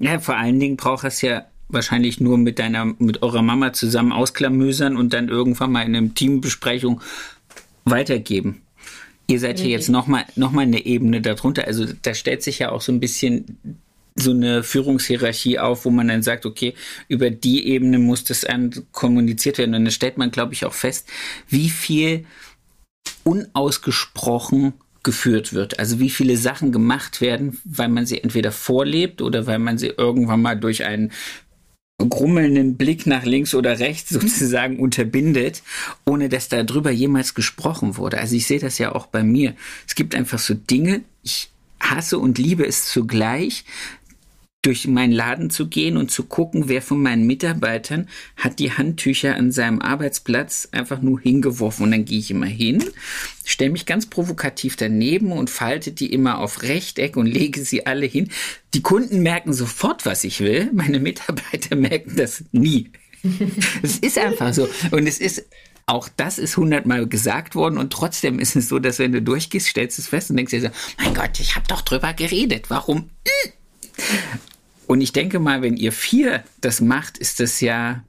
[0.00, 4.12] Ja, vor allen Dingen braucht es ja wahrscheinlich nur mit deiner, mit eurer Mama zusammen
[4.12, 7.00] ausklamüsern und dann irgendwann mal in einer Teambesprechung
[7.84, 8.61] weitergeben.
[9.32, 11.66] Ihr seid hier jetzt nochmal noch mal eine Ebene darunter.
[11.66, 13.80] Also da stellt sich ja auch so ein bisschen
[14.14, 16.74] so eine Führungshierarchie auf, wo man dann sagt, okay,
[17.08, 18.46] über die Ebene muss das
[18.92, 19.74] kommuniziert werden.
[19.74, 21.08] Und dann stellt man, glaube ich, auch fest,
[21.48, 22.26] wie viel
[23.24, 25.78] unausgesprochen geführt wird.
[25.78, 29.94] Also wie viele Sachen gemacht werden, weil man sie entweder vorlebt oder weil man sie
[29.96, 31.10] irgendwann mal durch einen
[31.98, 35.62] grummelnden Blick nach links oder rechts sozusagen unterbindet,
[36.04, 38.18] ohne dass darüber jemals gesprochen wurde.
[38.18, 39.54] Also ich sehe das ja auch bei mir.
[39.86, 41.50] Es gibt einfach so Dinge, ich
[41.80, 43.64] hasse und liebe es zugleich,
[44.62, 49.34] durch meinen Laden zu gehen und zu gucken, wer von meinen Mitarbeitern hat die Handtücher
[49.34, 51.84] an seinem Arbeitsplatz einfach nur hingeworfen.
[51.84, 52.82] Und dann gehe ich immer hin,
[53.44, 58.06] stelle mich ganz provokativ daneben und falte die immer auf Rechteck und lege sie alle
[58.06, 58.30] hin.
[58.74, 60.70] Die Kunden merken sofort, was ich will.
[60.72, 62.90] Meine Mitarbeiter merken das nie.
[63.82, 64.68] Es ist einfach so.
[64.92, 65.44] Und es ist
[65.86, 69.66] auch das ist hundertmal gesagt worden und trotzdem ist es so, dass wenn du durchgehst,
[69.66, 72.70] stellst du es fest und denkst dir so, mein Gott, ich habe doch drüber geredet.
[72.70, 73.10] Warum?
[74.92, 78.04] Und ich denke mal, wenn ihr vier das macht, ist das ja,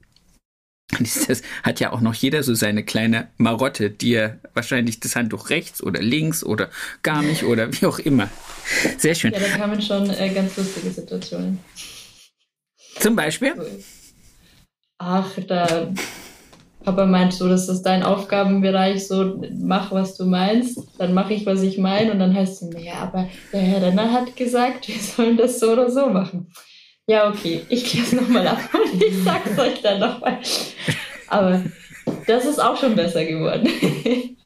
[1.00, 5.16] ist das, hat ja auch noch jeder so seine kleine Marotte, die er wahrscheinlich das
[5.16, 6.70] Handtuch rechts oder links oder
[7.02, 8.30] gar nicht oder wie auch immer.
[8.98, 9.32] Sehr schön.
[9.32, 11.60] Ja, da kamen schon äh, ganz lustige Situationen.
[13.00, 13.54] Zum Beispiel?
[14.98, 15.88] Ach, da
[16.84, 21.46] Papa meint so, das ist dein Aufgabenbereich, so mach, was du meinst, dann mache ich,
[21.46, 25.00] was ich meine und dann heißt es, ja, aber der Herr Renner hat gesagt, wir
[25.00, 26.52] sollen das so oder so machen.
[27.08, 30.40] Ja, okay, ich kläre es nochmal ab und ich sag's euch dann nochmal.
[31.28, 31.64] Aber
[32.28, 33.68] das ist auch schon besser geworden.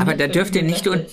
[0.00, 1.06] Aber da dürft ihr nicht und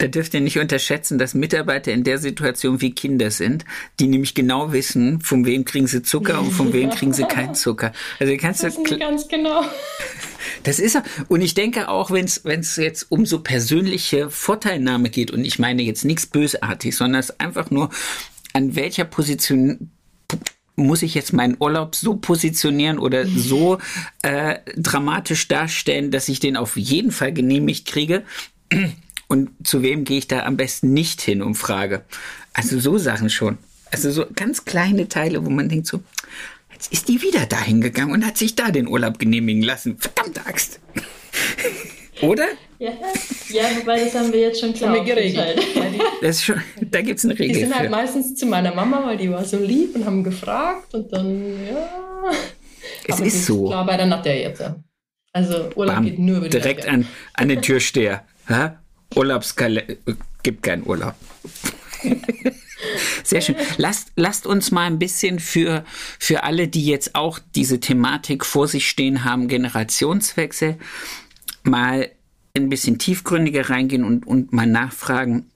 [0.00, 3.64] da dürft ihr nicht unterschätzen, dass Mitarbeiter in der Situation wie Kinder sind,
[3.98, 7.54] die nämlich genau wissen, von wem kriegen sie Zucker und von wem kriegen sie keinen
[7.56, 7.92] Zucker.
[8.18, 9.62] Also kannst das du ganz genau.
[10.62, 15.44] Das ist und ich denke auch, wenn es jetzt um so persönliche Vorteilnahme geht und
[15.44, 17.90] ich meine jetzt nichts bösartig, sondern es einfach nur
[18.52, 19.90] an welcher Position
[20.76, 23.78] muss ich jetzt meinen Urlaub so positionieren oder so
[24.22, 28.24] äh, dramatisch darstellen, dass ich den auf jeden Fall genehmigt kriege?
[29.28, 32.04] Und zu wem gehe ich da am besten nicht hin und frage?
[32.52, 33.58] Also so Sachen schon.
[33.90, 36.02] Also so ganz kleine Teile, wo man denkt so,
[36.72, 39.98] jetzt ist die wieder dahin gegangen und hat sich da den Urlaub genehmigen lassen.
[39.98, 40.80] Verdammte Axt.
[42.22, 42.46] Oder?
[42.78, 42.92] Ja,
[43.48, 45.60] ja, wobei das haben wir jetzt schon klar geregelt.
[46.22, 47.54] Das schon, da gibt es eine Regel.
[47.54, 47.78] Die sind für.
[47.78, 51.66] halt meistens zu meiner Mama, weil die war so lieb und haben gefragt und dann,
[51.66, 51.88] ja.
[53.06, 53.66] Es Aber ist so.
[53.66, 54.62] Klar, bei der Nadja jetzt.
[55.32, 58.24] Also Urlaub Bam, geht nur über die direkt an, an den Türsteher.
[59.14, 59.96] Urlaubskalender.
[60.42, 61.14] Gibt keinen Urlaub.
[63.24, 63.56] Sehr schön.
[63.76, 65.84] Lasst, lasst uns mal ein bisschen für,
[66.18, 70.78] für alle, die jetzt auch diese Thematik vor sich stehen haben, Generationswechsel,
[71.62, 72.10] mal
[72.56, 75.46] ein bisschen tiefgründiger reingehen und, und mal nachfragen,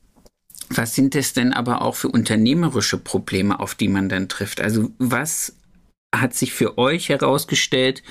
[0.70, 4.60] was sind es denn aber auch für unternehmerische Probleme, auf die man dann trifft?
[4.60, 5.54] Also was
[6.20, 8.02] hat sich für euch herausgestellt,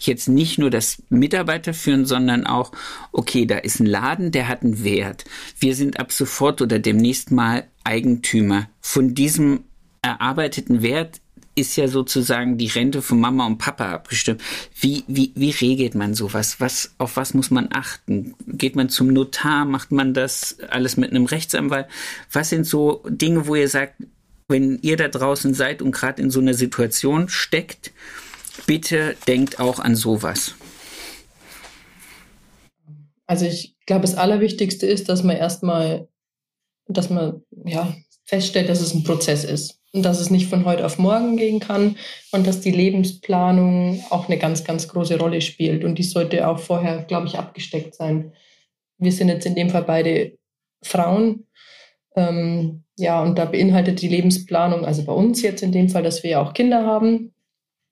[0.00, 2.72] jetzt nicht nur das Mitarbeiter führen, sondern auch,
[3.12, 5.24] okay, da ist ein Laden, der hat einen Wert.
[5.58, 8.68] Wir sind ab sofort oder demnächst mal Eigentümer.
[8.80, 9.64] Von diesem
[10.02, 11.20] erarbeiteten Wert
[11.58, 14.42] ist ja sozusagen die Rente von Mama und Papa abgestimmt.
[14.80, 16.60] Wie, wie, wie regelt man sowas?
[16.60, 18.34] Was, auf was muss man achten?
[18.46, 19.64] Geht man zum Notar?
[19.64, 21.86] Macht man das alles mit einem Rechtsanwalt?
[22.32, 23.94] Was sind so Dinge, wo ihr sagt,
[24.48, 27.92] wenn ihr da draußen seid und gerade in so einer Situation steckt,
[28.66, 30.54] bitte denkt auch an sowas.
[33.26, 36.08] Also ich glaube, das Allerwichtigste ist, dass man erstmal,
[36.86, 37.94] dass man ja,
[38.24, 41.96] feststellt, dass es ein Prozess ist dass es nicht von heute auf morgen gehen kann
[42.32, 46.58] und dass die Lebensplanung auch eine ganz, ganz große Rolle spielt und die sollte auch
[46.58, 48.32] vorher, glaube ich, abgesteckt sein.
[48.98, 50.38] Wir sind jetzt in dem Fall beide
[50.82, 51.46] Frauen.
[52.16, 56.22] Ähm, ja, und da beinhaltet die Lebensplanung, also bei uns jetzt in dem Fall, dass
[56.22, 57.32] wir ja auch Kinder haben.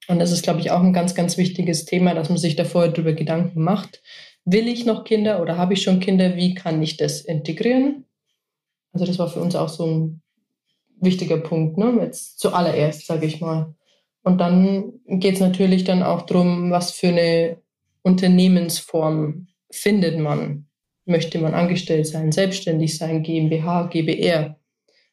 [0.08, 2.64] Und das ist, glaube ich, auch ein ganz, ganz wichtiges Thema, dass man sich da
[2.64, 4.02] vorher darüber Gedanken macht.
[4.44, 6.36] Will ich noch Kinder oder habe ich schon Kinder?
[6.36, 8.04] Wie kann ich das integrieren?
[8.92, 10.22] Also das war für uns auch so ein
[11.00, 11.98] wichtiger Punkt, ne?
[12.00, 13.74] Jetzt zuallererst, sage ich mal.
[14.22, 17.59] Und dann geht es natürlich dann auch darum, was für eine
[18.02, 20.66] Unternehmensform findet man.
[21.04, 24.56] Möchte man angestellt sein, selbstständig sein, GmbH, GbR?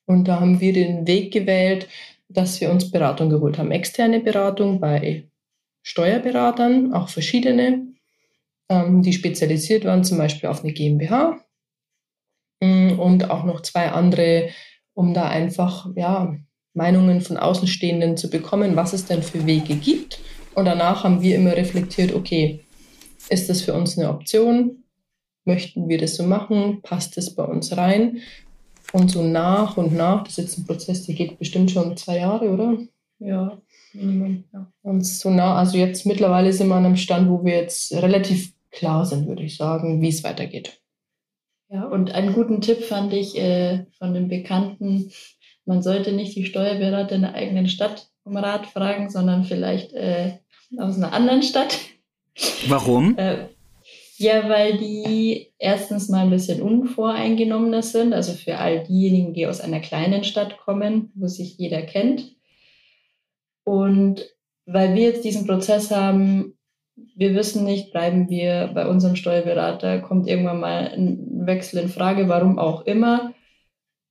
[0.06, 1.88] Und da haben wir den Weg gewählt,
[2.30, 3.72] dass wir uns Beratung geholt haben.
[3.72, 5.28] Externe Beratung bei
[5.84, 7.88] Steuerberatern, auch verschiedene,
[8.70, 11.40] ähm, die spezialisiert waren, zum Beispiel auf eine GmbH.
[12.62, 14.50] Mm, Und auch noch zwei andere,
[14.94, 16.36] um da einfach ja,
[16.74, 20.20] Meinungen von Außenstehenden zu bekommen, was es denn für Wege gibt.
[20.56, 22.62] Und danach haben wir immer reflektiert, okay,
[23.30, 24.84] ist das für uns eine Option?
[25.46, 26.82] Möchten wir das so machen?
[26.82, 28.20] Passt das bei uns rein?
[28.92, 32.20] Und so nach und nach, das ist jetzt ein Prozess, der geht bestimmt schon zwei
[32.20, 32.78] Jahre, oder?
[33.20, 33.58] Ja,
[33.94, 34.72] Minimum, ja.
[34.82, 38.54] Und so nah, also jetzt mittlerweile sind wir an einem Stand, wo wir jetzt relativ
[38.72, 40.83] klar sind, würde ich sagen, wie es weitergeht.
[41.74, 45.12] Ja, und einen guten Tipp fand ich äh, von den Bekannten,
[45.66, 50.34] man sollte nicht die Steuerberater in der eigenen Stadt um Rat fragen, sondern vielleicht äh,
[50.78, 51.80] aus einer anderen Stadt.
[52.68, 53.18] Warum?
[53.18, 53.48] Äh,
[54.18, 59.60] ja, weil die erstens mal ein bisschen unvoreingenommener sind, also für all diejenigen, die aus
[59.60, 62.36] einer kleinen Stadt kommen, wo sich jeder kennt.
[63.64, 64.22] Und
[64.68, 66.54] weil wir jetzt diesen Prozess haben,
[67.16, 72.30] wir wissen nicht, bleiben wir bei unserem Steuerberater, kommt irgendwann mal ein Wechsel in Frage,
[72.30, 73.34] warum auch immer.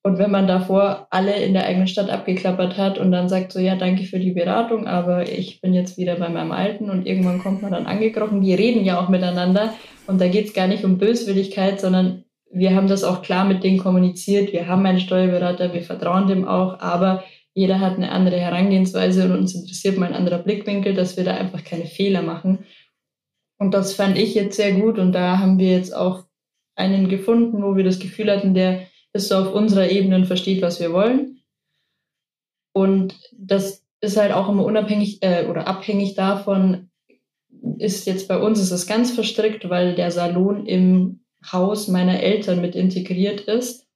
[0.04, 3.60] Und wenn man davor alle in der eigenen Stadt abgeklappert hat und dann sagt so,
[3.60, 7.38] ja, danke für die Beratung, aber ich bin jetzt wieder bei meinem Alten und irgendwann
[7.38, 8.40] kommt man dann angekrochen.
[8.40, 9.74] Die reden ja auch miteinander
[10.08, 13.62] und da geht es gar nicht um Böswilligkeit, sondern wir haben das auch klar mit
[13.62, 14.52] denen kommuniziert.
[14.52, 17.22] Wir haben einen Steuerberater, wir vertrauen dem auch, aber
[17.54, 21.34] jeder hat eine andere Herangehensweise und uns interessiert mal ein anderer Blickwinkel, dass wir da
[21.34, 22.64] einfach keine Fehler machen.
[23.58, 26.24] Und das fand ich jetzt sehr gut und da haben wir jetzt auch
[26.82, 30.62] einen gefunden, wo wir das Gefühl hatten, der ist so auf unserer Ebene und versteht,
[30.62, 31.40] was wir wollen.
[32.74, 36.90] Und das ist halt auch immer unabhängig äh, oder abhängig davon,
[37.78, 42.60] ist jetzt bei uns ist es ganz verstrickt, weil der Salon im Haus meiner Eltern
[42.60, 43.86] mit integriert ist.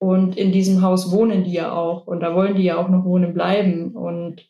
[0.00, 3.04] Und in diesem Haus wohnen die ja auch und da wollen die ja auch noch
[3.04, 3.96] wohnen bleiben.
[3.96, 4.48] Und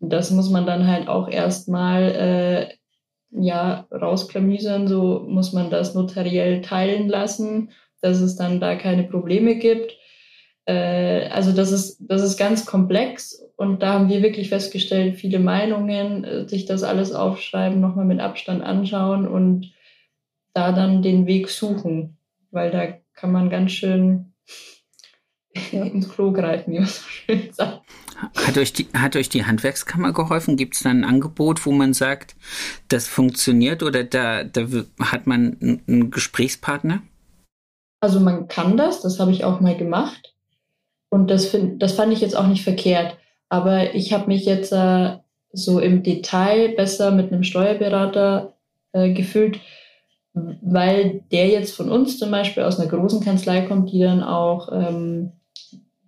[0.00, 2.74] das muss man dann halt auch erstmal äh,
[3.30, 9.56] ja, rausklamüsern, so muss man das notariell teilen lassen, dass es dann da keine Probleme
[9.56, 9.96] gibt.
[10.64, 15.38] Äh, also das ist, das ist ganz komplex und da haben wir wirklich festgestellt, viele
[15.38, 19.72] Meinungen, äh, sich das alles aufschreiben, nochmal mit Abstand anschauen und
[20.54, 22.18] da dann den Weg suchen,
[22.50, 24.32] weil da kann man ganz schön
[25.72, 27.82] ins Klo greifen, wie man so schön sagt.
[28.34, 30.56] Hat euch die, hat euch die Handwerkskammer geholfen?
[30.56, 32.34] Gibt es da ein Angebot, wo man sagt,
[32.88, 34.66] das funktioniert oder da, da
[35.00, 37.02] hat man einen Gesprächspartner?
[38.00, 40.34] Also man kann das, das habe ich auch mal gemacht.
[41.10, 43.16] Und das, find, das fand ich jetzt auch nicht verkehrt.
[43.48, 45.16] Aber ich habe mich jetzt äh,
[45.52, 48.54] so im Detail besser mit einem Steuerberater
[48.92, 49.60] äh, gefühlt,
[50.34, 54.68] weil der jetzt von uns zum Beispiel aus einer großen Kanzlei kommt, die dann auch
[54.72, 55.32] ähm,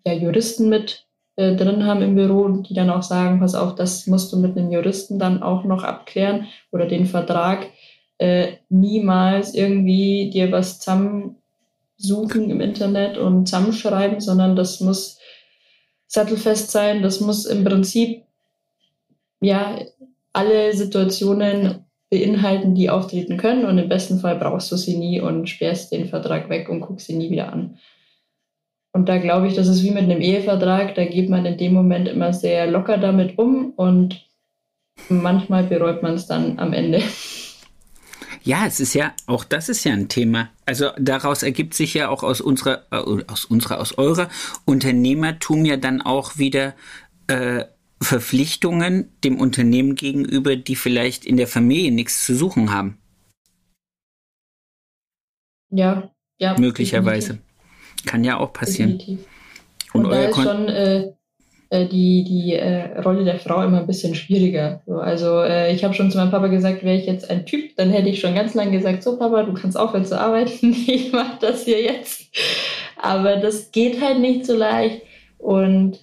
[0.04, 4.06] ja, Juristen mit äh, drin haben im Büro, die dann auch sagen, pass auf, das
[4.06, 7.66] musst du mit einem Juristen dann auch noch abklären oder den Vertrag
[8.18, 15.18] äh, niemals irgendwie dir was zusammensuchen im Internet und zusammenschreiben, sondern das muss
[16.06, 18.24] sattelfest sein, das muss im Prinzip
[19.40, 19.78] ja
[20.32, 23.64] alle Situationen beinhalten, die auftreten können.
[23.64, 27.06] Und im besten Fall brauchst du sie nie und sperrst den Vertrag weg und guckst
[27.06, 27.78] sie nie wieder an.
[28.92, 31.72] Und da glaube ich, das ist wie mit einem Ehevertrag, da geht man in dem
[31.72, 34.26] Moment immer sehr locker damit um und
[35.08, 37.02] manchmal bereut man es dann am Ende.
[38.42, 40.48] Ja, es ist ja, auch das ist ja ein Thema.
[40.66, 44.28] Also daraus ergibt sich ja auch aus unserer, äh, aus unserer, aus eurer
[44.64, 46.74] Unternehmertum ja dann auch wieder
[47.26, 47.64] äh,
[48.02, 52.98] Verpflichtungen dem Unternehmen gegenüber, die vielleicht in der Familie nichts zu suchen haben.
[55.70, 56.58] Ja, ja.
[56.58, 57.40] Möglicherweise.
[58.06, 58.98] Kann ja auch passieren.
[58.98, 59.26] Definitiv.
[59.92, 61.12] Und, Und da ist schon äh,
[61.70, 64.82] äh, die, die äh, Rolle der Frau immer ein bisschen schwieriger.
[64.86, 67.76] So, also äh, ich habe schon zu meinem Papa gesagt, wäre ich jetzt ein Typ,
[67.76, 71.12] dann hätte ich schon ganz lange gesagt, so Papa, du kannst aufhören zu arbeiten, ich
[71.12, 72.22] mache das hier jetzt.
[73.00, 75.02] Aber das geht halt nicht so leicht.
[75.38, 76.00] Und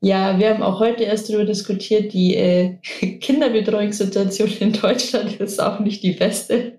[0.00, 2.76] ja, wir haben auch heute erst darüber diskutiert, die äh,
[3.20, 6.78] Kinderbetreuungssituation in Deutschland ist auch nicht die beste.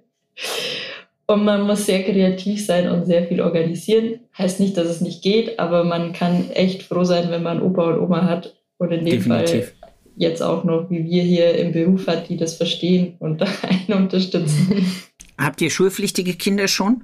[1.27, 4.19] Und man muss sehr kreativ sein und sehr viel organisieren.
[4.37, 7.93] Heißt nicht, dass es nicht geht, aber man kann echt froh sein, wenn man Opa
[7.93, 8.55] und Oma hat.
[8.77, 9.73] Und in dem Definitiv.
[9.79, 9.85] Fall
[10.15, 14.85] jetzt auch noch, wie wir hier im Beruf hat, die das verstehen und einen unterstützen.
[15.37, 17.03] Habt ihr schulpflichtige Kinder schon?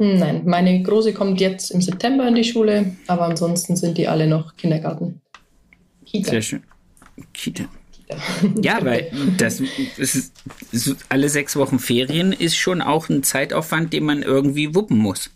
[0.00, 4.28] Nein, meine Große kommt jetzt im September in die Schule, aber ansonsten sind die alle
[4.28, 5.20] noch Kindergarten.
[6.04, 6.30] Kita.
[6.30, 6.62] Sehr schön.
[7.32, 7.64] Kita.
[8.62, 9.60] Ja, weil das
[9.96, 10.32] ist,
[10.72, 15.30] ist, alle sechs Wochen Ferien ist schon auch ein Zeitaufwand, den man irgendwie wuppen muss.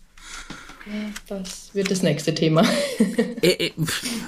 [1.27, 2.67] Das wird das nächste Thema.
[3.41, 3.71] Äh, äh,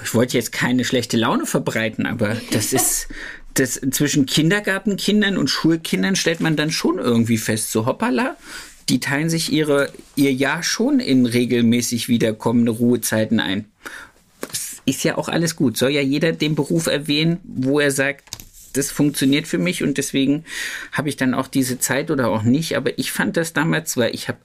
[0.03, 3.07] ich wollte jetzt keine schlechte Laune verbreiten, aber das ist
[3.53, 8.35] das zwischen Kindergartenkindern und Schulkindern stellt man dann schon irgendwie fest, so hoppala,
[8.89, 13.65] die teilen sich ihre, ihr Jahr schon in regelmäßig wiederkommende Ruhezeiten ein
[14.85, 15.77] ist ja auch alles gut.
[15.77, 18.23] Soll ja jeder den Beruf erwähnen, wo er sagt,
[18.77, 20.45] das funktioniert für mich und deswegen
[20.91, 22.77] habe ich dann auch diese Zeit oder auch nicht.
[22.77, 24.39] Aber ich fand das damals, weil ich habe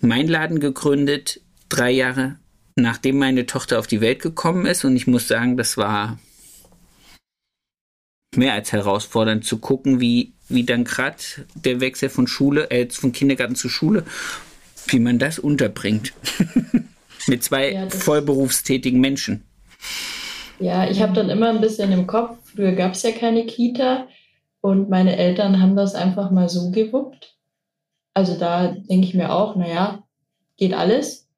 [0.00, 2.36] meinen Laden gegründet, drei Jahre
[2.76, 6.18] nachdem meine Tochter auf die Welt gekommen ist und ich muss sagen, das war
[8.34, 11.18] mehr als herausfordernd zu gucken, wie, wie dann gerade
[11.54, 14.04] der Wechsel von Schule, äh, von Kindergarten zu Schule,
[14.88, 16.12] wie man das unterbringt.
[17.26, 19.44] Mit zwei ja, vollberufstätigen Menschen.
[20.58, 24.06] Ja, ich habe dann immer ein bisschen im Kopf, früher gab es ja keine Kita
[24.60, 27.36] und meine Eltern haben das einfach mal so gewuppt.
[28.14, 30.04] Also da denke ich mir auch, naja,
[30.56, 31.28] geht alles.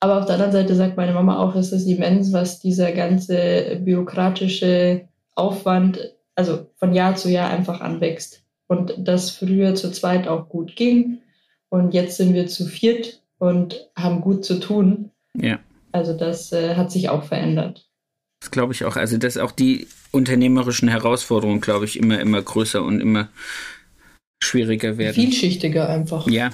[0.00, 3.80] Aber auf der anderen Seite sagt meine Mama auch, es ist immens, was dieser ganze
[3.84, 8.42] bürokratische Aufwand, also von Jahr zu Jahr einfach anwächst.
[8.66, 11.18] Und das früher zu zweit auch gut ging.
[11.68, 15.10] Und jetzt sind wir zu viert und haben gut zu tun.
[15.34, 15.58] Ja.
[15.92, 17.88] Also das äh, hat sich auch verändert.
[18.40, 18.96] Das glaube ich auch.
[18.96, 23.28] Also dass auch die unternehmerischen Herausforderungen, glaube ich, immer, immer größer und immer
[24.42, 25.14] schwieriger werden.
[25.14, 26.28] Vielschichtiger einfach.
[26.28, 26.50] Ja.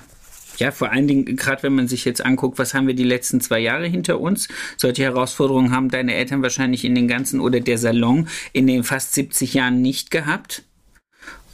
[0.56, 3.40] Ja, vor allen Dingen, gerade wenn man sich jetzt anguckt, was haben wir die letzten
[3.40, 4.48] zwei Jahre hinter uns?
[4.76, 9.14] Solche Herausforderungen haben deine Eltern wahrscheinlich in den ganzen oder der Salon in den fast
[9.14, 10.64] 70 Jahren nicht gehabt.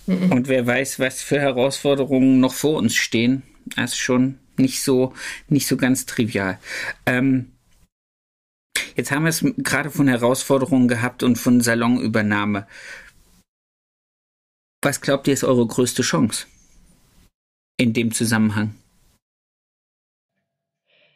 [0.06, 0.32] Mhm.
[0.32, 3.42] Und wer weiß, was für Herausforderungen noch vor uns stehen.
[3.76, 5.12] Das ist schon nicht so,
[5.48, 6.58] nicht so ganz trivial.
[7.04, 7.50] Ähm,
[8.96, 12.66] jetzt haben wir es gerade von Herausforderungen gehabt und von Salonübernahme.
[14.82, 16.46] Was glaubt ihr ist eure größte Chance
[17.78, 18.74] in dem Zusammenhang?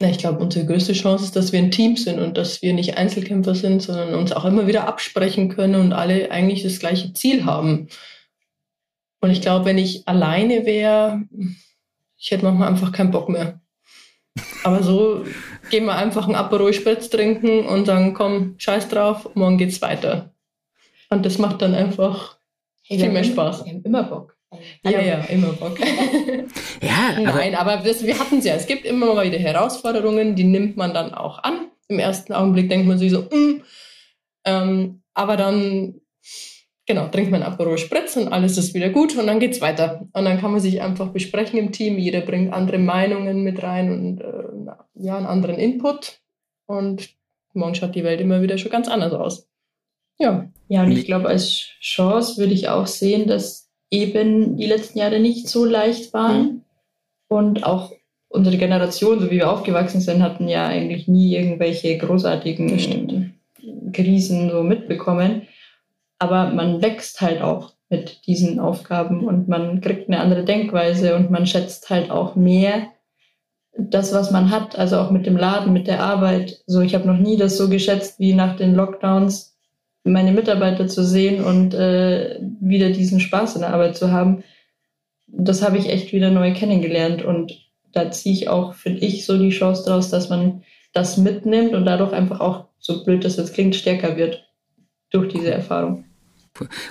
[0.00, 2.72] Ja, ich glaube, unsere größte Chance ist, dass wir ein Team sind und dass wir
[2.72, 7.12] nicht Einzelkämpfer sind, sondern uns auch immer wieder absprechen können und alle eigentlich das gleiche
[7.14, 7.88] Ziel haben.
[9.20, 11.24] Und ich glaube, wenn ich alleine wäre,
[12.16, 13.60] ich hätte manchmal einfach keinen Bock mehr.
[14.64, 15.24] Aber so
[15.70, 20.32] gehen wir einfach einen Aperol Spritz trinken und sagen, komm, scheiß drauf, morgen geht's weiter.
[21.10, 22.38] Und das macht dann einfach
[22.82, 23.64] hey, viel mehr Spaß.
[23.64, 24.36] Wir haben immer Bock.
[24.82, 25.78] Ja, ja, ja immer Bock.
[26.82, 28.54] ja, Nein, aber, aber das, wir hatten es ja.
[28.54, 31.70] Es gibt immer mal wieder Herausforderungen, die nimmt man dann auch an.
[31.88, 33.62] Im ersten Augenblick denkt man sich so, mm.
[34.44, 36.00] ähm, aber dann
[36.88, 40.08] genau, trinkt man Aperol Spritz und alles ist wieder gut und dann geht's weiter.
[40.12, 41.98] Und dann kann man sich einfach besprechen im Team.
[41.98, 46.20] Jeder bringt andere Meinungen mit rein und äh, ja, einen anderen Input.
[46.66, 47.10] Und
[47.52, 49.48] morgen schaut die Welt immer wieder schon ganz anders aus.
[50.18, 50.50] Ja.
[50.68, 55.20] Ja, und ich glaube, als Chance würde ich auch sehen, dass eben die letzten Jahre
[55.20, 56.42] nicht so leicht waren.
[56.42, 56.62] Mhm.
[57.28, 57.92] Und auch
[58.28, 63.34] unsere Generation, so wie wir aufgewachsen sind, hatten ja eigentlich nie irgendwelche großartigen
[63.92, 65.42] Krisen so mitbekommen.
[66.18, 71.30] Aber man wächst halt auch mit diesen Aufgaben und man kriegt eine andere Denkweise und
[71.30, 72.88] man schätzt halt auch mehr
[73.78, 76.62] das, was man hat, also auch mit dem Laden, mit der Arbeit.
[76.66, 79.56] So, ich habe noch nie das so geschätzt wie nach den Lockdowns,
[80.04, 84.42] meine Mitarbeiter zu sehen und äh, wieder diesen Spaß in der Arbeit zu haben.
[85.28, 87.52] Das habe ich echt wieder neu kennengelernt und
[87.92, 90.62] da ziehe ich auch, finde ich, so die Chance daraus, dass man
[90.92, 94.44] das mitnimmt und dadurch einfach auch, so blöd das jetzt klingt, stärker wird
[95.10, 96.04] durch diese Erfahrung.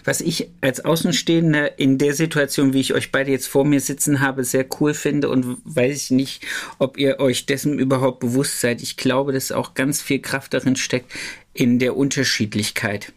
[0.03, 4.19] Was ich als Außenstehender in der Situation, wie ich euch beide jetzt vor mir sitzen
[4.19, 6.45] habe, sehr cool finde und weiß ich nicht,
[6.79, 8.81] ob ihr euch dessen überhaupt bewusst seid.
[8.81, 11.11] Ich glaube, dass auch ganz viel Kraft darin steckt
[11.53, 13.13] in der Unterschiedlichkeit.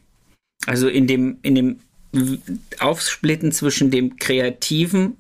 [0.67, 1.81] Also in dem, in dem
[2.79, 5.17] Aufsplitten zwischen dem kreativen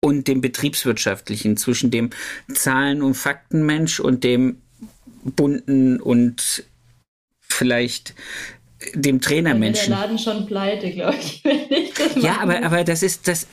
[0.00, 2.10] und dem betriebswirtschaftlichen, zwischen dem
[2.52, 4.56] Zahlen- und Faktenmensch und dem
[5.24, 6.64] bunten und
[7.40, 8.14] vielleicht
[8.94, 9.90] dem Trainermenschen.
[9.90, 11.44] Der Laden schon pleite, glaube ich.
[12.16, 13.46] ich ja, aber, aber das ist das,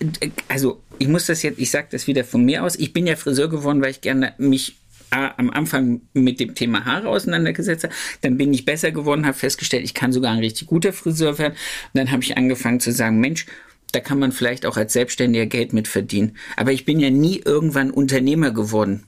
[0.47, 2.75] also ich muss das jetzt, ich sage das wieder von mir aus.
[2.75, 4.75] Ich bin ja Friseur geworden, weil ich gerne mich
[5.09, 7.93] am Anfang mit dem Thema Haare auseinandergesetzt habe.
[8.21, 11.53] Dann bin ich besser geworden, habe festgestellt, ich kann sogar ein richtig guter Friseur werden.
[11.53, 13.45] Und dann habe ich angefangen zu sagen, Mensch,
[13.93, 16.35] da kann man vielleicht auch als Selbstständiger Geld mit verdienen.
[16.57, 19.05] Aber ich bin ja nie irgendwann Unternehmer geworden,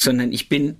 [0.00, 0.78] sondern ich bin,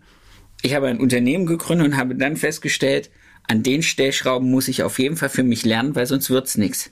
[0.63, 3.11] ich habe ein Unternehmen gegründet und habe dann festgestellt,
[3.47, 6.91] an den Stellschrauben muss ich auf jeden Fall für mich lernen, weil sonst wird's nichts.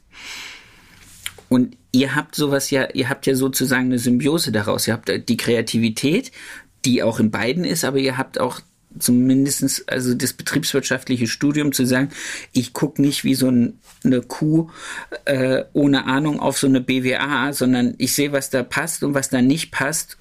[1.48, 4.86] Und ihr habt sowas ja, ihr habt ja sozusagen eine Symbiose daraus.
[4.86, 6.32] Ihr habt die Kreativität,
[6.84, 8.60] die auch in beiden ist, aber ihr habt auch
[8.98, 12.10] zumindestens also das betriebswirtschaftliche Studium zu sagen,
[12.52, 14.70] ich gucke nicht wie so ein, eine Kuh
[15.24, 19.30] äh, ohne Ahnung auf so eine BWA, sondern ich sehe, was da passt und was
[19.30, 20.18] da nicht passt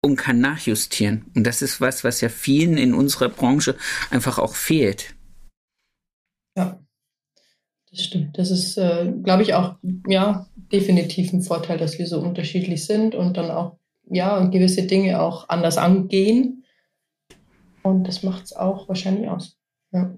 [0.00, 1.24] und kann nachjustieren.
[1.34, 3.76] Und das ist was, was ja vielen in unserer Branche
[4.10, 5.14] einfach auch fehlt.
[6.58, 6.80] Ja,
[7.90, 8.36] das stimmt.
[8.36, 9.76] Das ist, äh, glaube ich, auch
[10.08, 13.78] ja definitiv ein Vorteil, dass wir so unterschiedlich sind und dann auch
[14.10, 16.64] ja gewisse Dinge auch anders angehen.
[17.82, 19.56] Und das macht es auch wahrscheinlich aus.
[19.92, 20.14] Ja.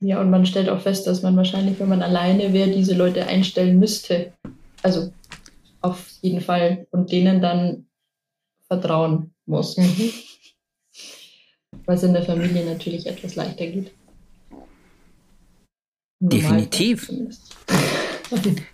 [0.00, 3.26] Ja, und man stellt auch fest, dass man wahrscheinlich, wenn man alleine wäre, diese Leute
[3.26, 4.34] einstellen müsste.
[4.82, 5.10] Also
[5.80, 6.86] auf jeden Fall.
[6.90, 7.86] Und denen dann
[8.68, 9.78] vertrauen muss.
[9.78, 10.12] Mhm.
[11.86, 13.92] Was in der Familie natürlich etwas leichter geht.
[16.20, 17.10] Definitiv.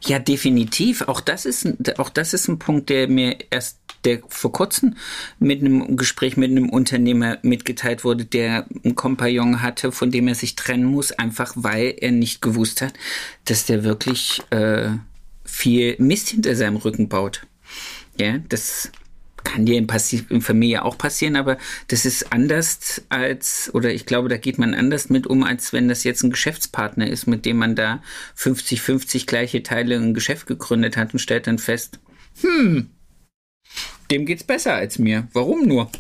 [0.07, 1.03] Ja, definitiv.
[1.03, 4.97] Auch das ist, auch das ist ein Punkt, der mir erst der vor kurzem
[5.39, 10.35] mit einem Gespräch mit einem Unternehmer mitgeteilt wurde, der einen Kompagnon hatte, von dem er
[10.35, 12.95] sich trennen muss, einfach weil er nicht gewusst hat,
[13.45, 14.89] dass der wirklich äh,
[15.45, 17.47] viel Mist hinter seinem Rücken baut.
[18.19, 18.91] Ja, das
[19.45, 19.87] kann dir in,
[20.29, 24.75] in Familie auch passieren, aber das ist anders als, oder ich glaube, da geht man
[24.75, 28.03] anders mit um, als wenn das jetzt ein Geschäftspartner ist, mit dem man da
[28.39, 31.99] 50-50 gleiche Teile ein Geschäft gegründet hat und stellt dann fest,
[32.41, 32.91] hm,
[34.11, 35.29] dem geht's besser als mir.
[35.33, 35.91] Warum nur?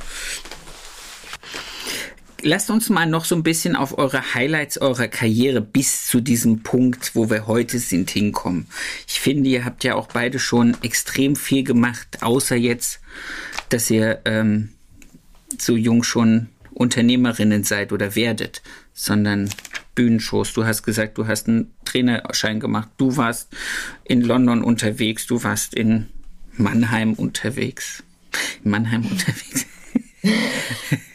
[2.43, 6.62] Lasst uns mal noch so ein bisschen auf eure Highlights eurer Karriere bis zu diesem
[6.62, 8.66] Punkt, wo wir heute sind, hinkommen.
[9.07, 13.01] Ich finde, ihr habt ja auch beide schon extrem viel gemacht, außer jetzt,
[13.68, 14.70] dass ihr ähm,
[15.59, 18.62] so jung schon Unternehmerinnen seid oder werdet,
[18.93, 19.51] sondern
[19.95, 20.53] Bühnenshows.
[20.53, 22.88] Du hast gesagt, du hast einen Trainerschein gemacht.
[22.97, 23.49] Du warst
[24.05, 25.26] in London unterwegs.
[25.26, 26.09] Du warst in
[26.57, 28.03] Mannheim unterwegs.
[28.64, 29.66] In Mannheim unterwegs.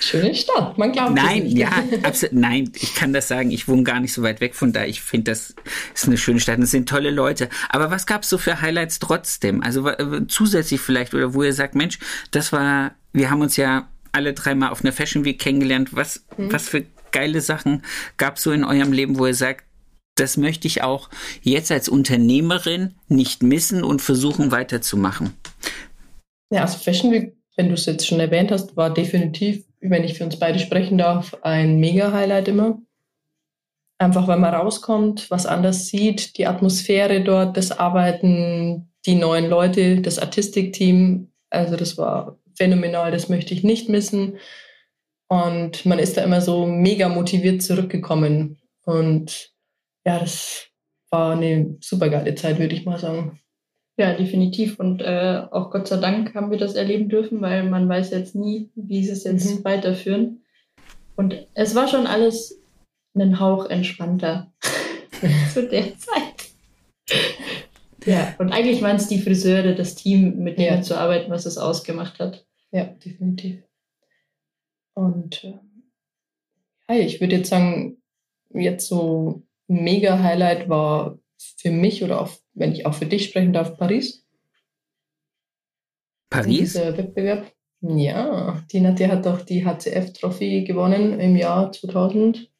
[0.00, 1.68] Schöne Stadt, man glaubt Nein, ja,
[2.02, 4.84] absolut, nein, ich kann das sagen, ich wohne gar nicht so weit weg von da.
[4.86, 5.54] Ich finde, das
[5.94, 7.50] ist eine schöne Stadt es sind tolle Leute.
[7.68, 9.62] Aber was gab es so für Highlights trotzdem?
[9.62, 11.98] Also äh, zusätzlich vielleicht oder wo ihr sagt, Mensch,
[12.30, 15.90] das war, wir haben uns ja alle dreimal auf einer Fashion Week kennengelernt.
[15.92, 16.50] Was, mhm.
[16.50, 17.82] was für geile Sachen
[18.16, 19.64] gab es so in eurem Leben, wo ihr sagt,
[20.16, 21.10] das möchte ich auch
[21.42, 25.34] jetzt als Unternehmerin nicht missen und versuchen weiterzumachen?
[26.50, 30.14] Ja, also Fashion Week, wenn du es jetzt schon erwähnt hast, war definitiv wenn ich
[30.14, 32.80] für uns beide sprechen darf, ein Mega-Highlight immer.
[33.98, 40.00] Einfach weil man rauskommt, was anders sieht, die Atmosphäre dort, das Arbeiten, die neuen Leute,
[40.00, 41.32] das Artistikteam.
[41.50, 44.38] Also das war phänomenal, das möchte ich nicht missen.
[45.28, 48.58] Und man ist da immer so mega motiviert zurückgekommen.
[48.84, 49.52] Und
[50.04, 50.66] ja, das
[51.10, 53.39] war eine super geile Zeit, würde ich mal sagen.
[54.00, 54.80] Ja, definitiv.
[54.80, 58.34] Und äh, auch Gott sei Dank haben wir das erleben dürfen, weil man weiß jetzt
[58.34, 59.62] nie, wie sie es jetzt mhm.
[59.62, 60.42] weiterführen.
[61.16, 62.62] Und es war schon alles
[63.14, 64.54] einen Hauch entspannter
[65.52, 66.48] zu der Zeit.
[68.06, 70.82] Ja, und eigentlich waren es die Friseure, das Team, mit denen ja.
[70.82, 72.46] zu arbeiten, was es ausgemacht hat.
[72.72, 73.62] Ja, definitiv.
[74.94, 75.58] Und äh,
[76.88, 77.98] ja, ich würde jetzt sagen,
[78.48, 81.18] jetzt so mega Highlight war
[81.58, 84.26] für mich oder auch, wenn ich auch für dich sprechen darf, Paris.
[86.28, 86.72] Paris?
[86.72, 87.52] Dieser Wettbewerb.
[87.82, 92.50] Ja, die Nadja hat doch die HCF-Trophy gewonnen im Jahr 2019.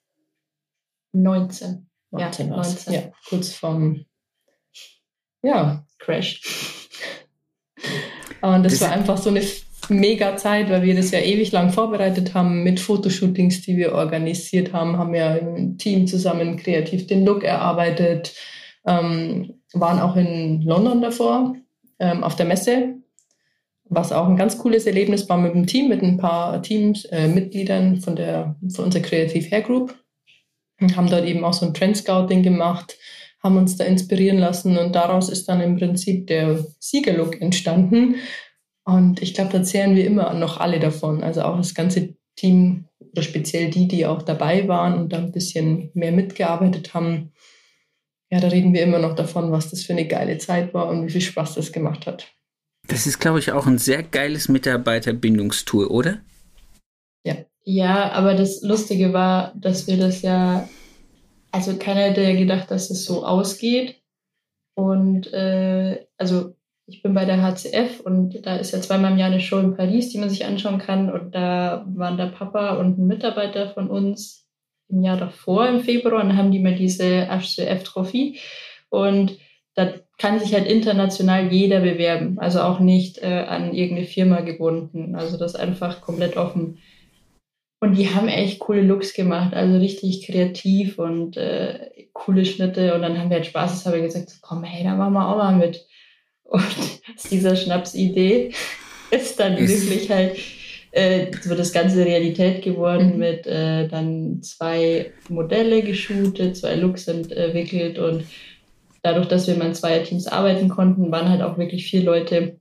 [1.13, 2.93] 19 ja, 19.
[2.93, 4.05] ja, kurz vom
[5.43, 6.41] ja, Crash.
[8.43, 9.43] Und das, das war einfach so eine
[9.89, 14.73] mega Zeit, weil wir das ja ewig lang vorbereitet haben mit Fotoshootings, die wir organisiert
[14.73, 18.35] haben, haben ja im Team zusammen kreativ den Look erarbeitet,
[18.87, 21.55] ähm, waren auch in London davor
[21.99, 22.95] ähm, auf der Messe,
[23.85, 27.29] was auch ein ganz cooles Erlebnis war mit dem Team, mit ein paar Teams, äh,
[28.01, 28.17] von
[28.71, 29.95] von unserer Creative Hair Group
[30.81, 32.97] und haben dort eben auch so ein Trend Scouting gemacht,
[33.43, 38.17] haben uns da inspirieren lassen und daraus ist dann im Prinzip der Siegerlook entstanden.
[38.85, 41.23] Und ich glaube, da zählen wir immer noch alle davon.
[41.23, 45.33] Also auch das ganze Team oder speziell die, die auch dabei waren und da ein
[45.33, 47.33] bisschen mehr mitgearbeitet haben.
[48.33, 51.05] Ja, da reden wir immer noch davon, was das für eine geile Zeit war und
[51.05, 52.33] wie viel Spaß das gemacht hat.
[52.87, 56.19] Das ist, glaube ich, auch ein sehr geiles Mitarbeiterbindungstool, oder?
[57.25, 57.37] Ja.
[57.65, 60.69] Ja, aber das Lustige war, dass wir das ja,
[61.51, 64.01] also keiner hätte ja gedacht, dass es so ausgeht.
[64.75, 66.57] Und äh, also
[66.87, 69.77] ich bin bei der HCF und da ist ja zweimal im Jahr eine Show in
[69.77, 71.13] Paris, die man sich anschauen kann.
[71.13, 74.40] Und da waren der Papa und ein Mitarbeiter von uns
[74.91, 78.39] im Jahr davor, im Februar, und dann haben die mal diese HCF-Trophy.
[78.89, 79.39] Und
[79.75, 85.15] da kann sich halt international jeder bewerben, also auch nicht äh, an irgendeine Firma gebunden.
[85.15, 86.79] Also das ist einfach komplett offen.
[87.83, 92.95] Und die haben echt coole Looks gemacht, also richtig kreativ und äh, coole Schnitte.
[92.95, 95.39] Und dann haben wir halt Spaß, habe ich gesagt, komm, hey, da machen wir auch
[95.39, 95.87] mal mit.
[96.45, 96.63] Und
[97.17, 98.53] aus dieser Schnapsidee
[99.11, 100.37] ist dann wirklich halt
[100.93, 103.19] äh, so das ganze Realität geworden mhm.
[103.19, 108.25] mit äh, dann zwei Modelle geshootet, zwei Looks entwickelt und
[109.03, 112.59] dadurch, dass wir mal in zwei Teams arbeiten konnten, waren halt auch wirklich vier Leute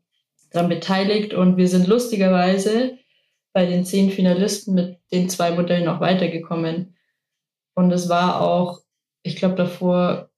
[0.52, 2.98] daran beteiligt und wir sind lustigerweise
[3.54, 6.96] bei den zehn Finalisten mit den zwei Modellen auch weitergekommen.
[7.76, 8.82] Und es war auch,
[9.24, 10.30] ich glaube, davor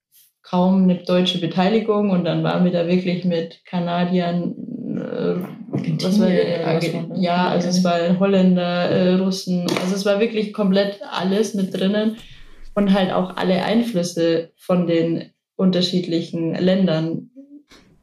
[0.42, 4.54] kaum eine deutsche Beteiligung und dann waren wir da wirklich mit Kanadiern,
[4.98, 10.52] äh, was war der, ja, also es war Holländer, äh, Russen, also es war wirklich
[10.52, 12.16] komplett alles mit drinnen
[12.74, 17.30] und halt auch alle Einflüsse von den unterschiedlichen Ländern.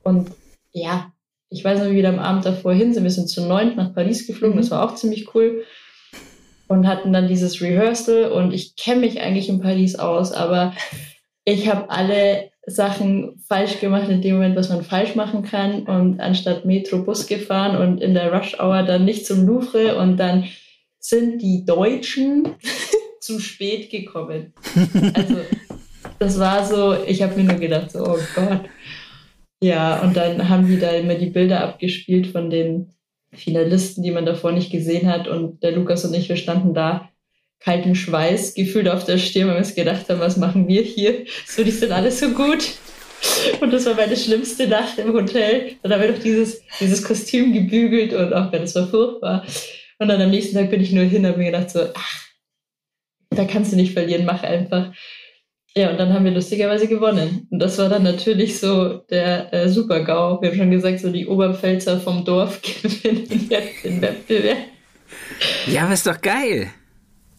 [0.03, 0.31] Und
[0.71, 1.11] ja,
[1.49, 3.03] ich weiß noch, wie wir am Abend davor hin sind.
[3.03, 4.61] Wir sind zu neunt nach Paris geflogen, mhm.
[4.61, 5.63] das war auch ziemlich cool.
[6.67, 10.73] Und hatten dann dieses Rehearsal und ich kenne mich eigentlich in Paris aus, aber
[11.43, 16.19] ich habe alle Sachen falsch gemacht in dem Moment, was man falsch machen kann und
[16.19, 20.45] anstatt Metro Bus gefahren und in der Rush Hour dann nicht zum Louvre und dann
[20.99, 22.47] sind die Deutschen
[23.21, 24.53] zu spät gekommen.
[25.13, 25.37] Also
[26.19, 28.61] das war so, ich habe mir nur gedacht, so, oh Gott.
[29.61, 32.93] Ja, und dann haben die da immer die Bilder abgespielt von den
[33.33, 35.27] Finalisten, die man davor nicht gesehen hat.
[35.27, 37.09] Und der Lukas und ich, wir standen da
[37.59, 41.25] kalten Schweiß gefühlt auf der Stirn, weil wir uns gedacht haben, was machen wir hier?
[41.45, 42.73] So, die sind alle so gut.
[43.59, 45.73] Und das war meine schlimmste Nacht im Hotel.
[45.83, 49.45] Dann haben wir doch dieses, dieses Kostüm gebügelt und auch, das war furchtbar.
[49.97, 52.25] Und dann am nächsten Tag bin ich nur hin und habe mir gedacht so, ach,
[53.31, 54.93] da kannst du nicht verlieren, mach einfach.
[55.75, 57.47] Ja, und dann haben wir lustigerweise gewonnen.
[57.51, 60.41] Und das war dann natürlich so der äh, Super-GAU.
[60.41, 64.57] Wir haben schon gesagt, so die Oberpfälzer vom Dorf gewinnen jetzt den Wettbewerb.
[65.67, 66.69] Ja, aber ist doch geil.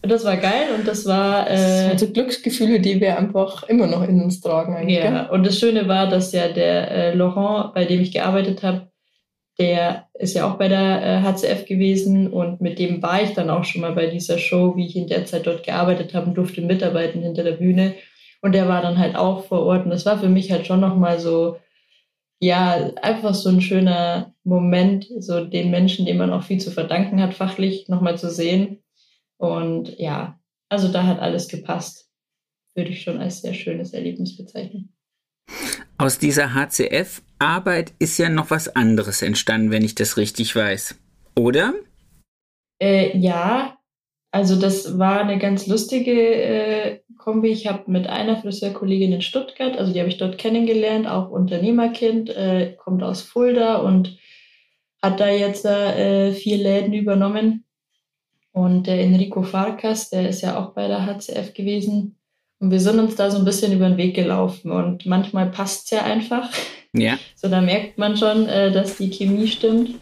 [0.03, 1.49] Und das war geil und das war.
[1.49, 4.75] Äh, das sind so Glücksgefühle, die wir einfach immer noch in uns tragen.
[4.75, 5.31] Eigentlich, ja, gell?
[5.31, 8.91] und das Schöne war, dass ja der äh, Laurent, bei dem ich gearbeitet habe,
[9.59, 13.51] der ist ja auch bei der äh, HCF gewesen und mit dem war ich dann
[13.51, 16.35] auch schon mal bei dieser Show, wie ich in der Zeit dort gearbeitet habe und
[16.35, 17.95] durfte mitarbeiten hinter der Bühne.
[18.41, 19.85] Und der war dann halt auch vor Ort.
[19.85, 21.59] Und das war für mich halt schon nochmal so,
[22.41, 27.21] ja, einfach so ein schöner Moment, so den Menschen, dem man auch viel zu verdanken
[27.21, 28.79] hat, fachlich nochmal zu sehen.
[29.41, 30.39] Und ja,
[30.69, 32.11] also da hat alles gepasst.
[32.75, 34.93] Würde ich schon als sehr schönes Erlebnis bezeichnen.
[35.99, 40.95] Aus dieser HCF-Arbeit ist ja noch was anderes entstanden, wenn ich das richtig weiß.
[41.37, 41.75] Oder?
[42.81, 43.79] Äh, ja,
[44.31, 47.49] also das war eine ganz lustige äh, Kombi.
[47.49, 52.31] Ich habe mit einer Friseurkollegin in Stuttgart, also die habe ich dort kennengelernt, auch Unternehmerkind,
[52.31, 54.19] äh, kommt aus Fulda und
[55.03, 57.65] hat da jetzt äh, vier Läden übernommen.
[58.53, 62.17] Und der Enrico Farkas, der ist ja auch bei der HCF gewesen.
[62.59, 65.85] Und wir sind uns da so ein bisschen über den Weg gelaufen und manchmal passt
[65.85, 66.51] es ja einfach.
[66.93, 67.19] Ja.
[67.35, 69.95] So, da merkt man schon, äh, dass die Chemie stimmt.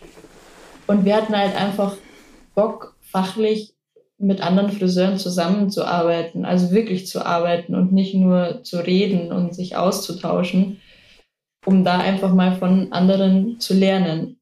[0.86, 1.96] Und wir hatten halt einfach
[2.54, 3.74] Bock, fachlich
[4.18, 9.76] mit anderen Friseuren zusammenzuarbeiten, also wirklich zu arbeiten und nicht nur zu reden und sich
[9.76, 10.80] auszutauschen,
[11.64, 14.40] um da einfach mal von anderen zu lernen.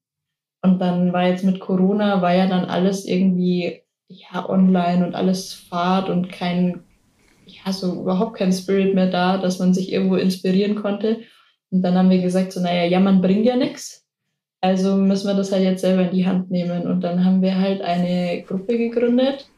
[0.63, 5.53] Und dann war jetzt mit Corona, war ja dann alles irgendwie ja online und alles
[5.53, 6.85] Fahrt und kein,
[7.47, 11.21] ja, so überhaupt kein Spirit mehr da, dass man sich irgendwo inspirieren konnte.
[11.71, 14.05] Und dann haben wir gesagt, so, naja, jammern bringt ja nichts.
[14.61, 16.87] Also müssen wir das halt jetzt selber in die Hand nehmen.
[16.87, 19.49] Und dann haben wir halt eine Gruppe gegründet,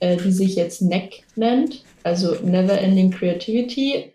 [0.00, 4.14] äh, die sich jetzt NEC nennt, also Never Ending Creativity.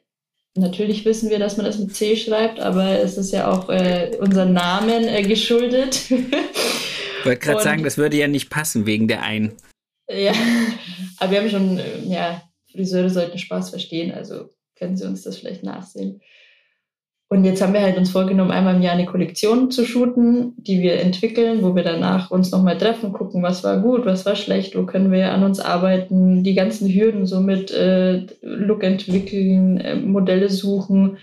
[0.58, 4.18] Natürlich wissen wir, dass man das mit C schreibt, aber es ist ja auch äh,
[4.20, 6.06] unser Namen äh, geschuldet.
[7.26, 9.54] ich wollte gerade sagen, das würde ja nicht passen wegen der einen.
[10.08, 10.34] Ja,
[11.20, 15.38] aber wir haben schon, äh, ja, Friseure sollten Spaß verstehen, also können Sie uns das
[15.38, 16.22] vielleicht nachsehen.
[17.28, 20.82] Und jetzt haben wir halt uns vorgenommen, einmal im Jahr eine Kollektion zu shooten, die
[20.82, 24.78] wir entwickeln, wo wir danach uns nochmal treffen, gucken, was war gut, was war schlecht,
[24.78, 29.96] wo können wir an uns arbeiten, die ganzen Hürden so mit äh, Look entwickeln, äh,
[29.96, 31.18] Modelle suchen,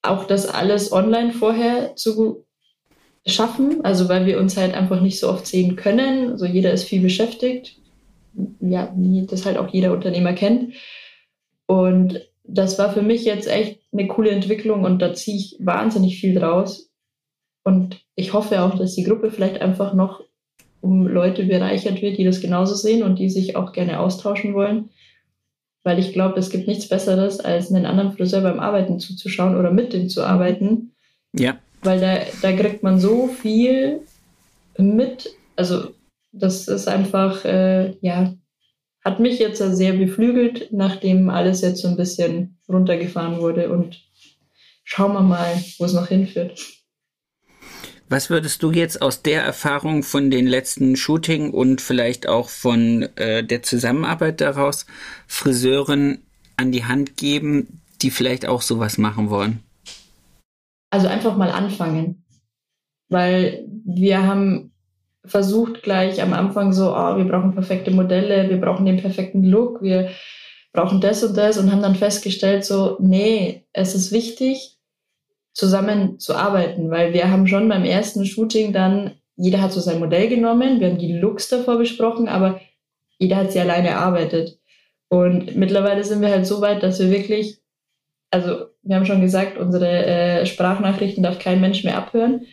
[0.00, 2.46] auch das alles online vorher zu
[3.26, 6.32] schaffen, also weil wir uns halt einfach nicht so oft sehen können.
[6.32, 7.76] Also jeder ist viel beschäftigt,
[8.60, 10.74] ja, wie das halt auch jeder Unternehmer kennt.
[11.66, 16.18] Und das war für mich jetzt echt eine coole Entwicklung und da ziehe ich wahnsinnig
[16.18, 16.90] viel draus.
[17.64, 20.24] Und ich hoffe auch, dass die Gruppe vielleicht einfach noch
[20.80, 24.90] um Leute bereichert wird, die das genauso sehen und die sich auch gerne austauschen wollen.
[25.84, 29.70] Weil ich glaube, es gibt nichts Besseres, als einen anderen Friseur beim Arbeiten zuzuschauen oder
[29.70, 30.92] mit dem zu arbeiten.
[31.32, 31.58] Ja.
[31.82, 34.02] Weil da, da kriegt man so viel
[34.78, 35.30] mit.
[35.56, 35.94] Also
[36.32, 38.34] das ist einfach, äh, ja,
[39.04, 43.70] hat mich jetzt sehr beflügelt, nachdem alles jetzt so ein bisschen runtergefahren wurde.
[43.70, 44.00] Und
[44.84, 46.60] schauen wir mal, wo es noch hinführt.
[48.08, 53.08] Was würdest du jetzt aus der Erfahrung von den letzten Shooting und vielleicht auch von
[53.16, 54.86] äh, der Zusammenarbeit daraus
[55.26, 56.18] Friseuren
[56.56, 59.62] an die Hand geben, die vielleicht auch sowas machen wollen?
[60.92, 62.22] Also einfach mal anfangen.
[63.08, 64.72] Weil wir haben
[65.24, 69.82] versucht gleich am Anfang so, oh, wir brauchen perfekte Modelle, wir brauchen den perfekten Look,
[69.82, 70.10] wir
[70.72, 74.78] brauchen das und das und haben dann festgestellt so, nee, es ist wichtig,
[75.54, 80.00] zusammen zu arbeiten, weil wir haben schon beim ersten Shooting dann, jeder hat so sein
[80.00, 82.60] Modell genommen, wir haben die Looks davor besprochen, aber
[83.18, 84.58] jeder hat sie alleine erarbeitet.
[85.08, 87.61] Und mittlerweile sind wir halt so weit, dass wir wirklich,
[88.32, 92.46] also wir haben schon gesagt, unsere äh, Sprachnachrichten darf kein Mensch mehr abhören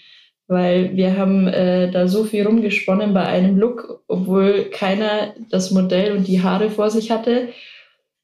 [0.49, 6.17] weil wir haben äh, da so viel rumgesponnen bei einem Look, obwohl keiner das Modell
[6.17, 7.49] und die Haare vor sich hatte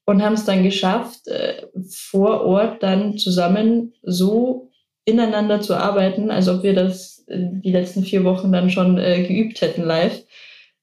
[0.06, 4.72] und haben es dann geschafft, äh, vor Ort dann zusammen so
[5.06, 9.22] ineinander zu arbeiten, als ob wir das äh, die letzten vier Wochen dann schon äh,
[9.22, 10.25] geübt hätten live,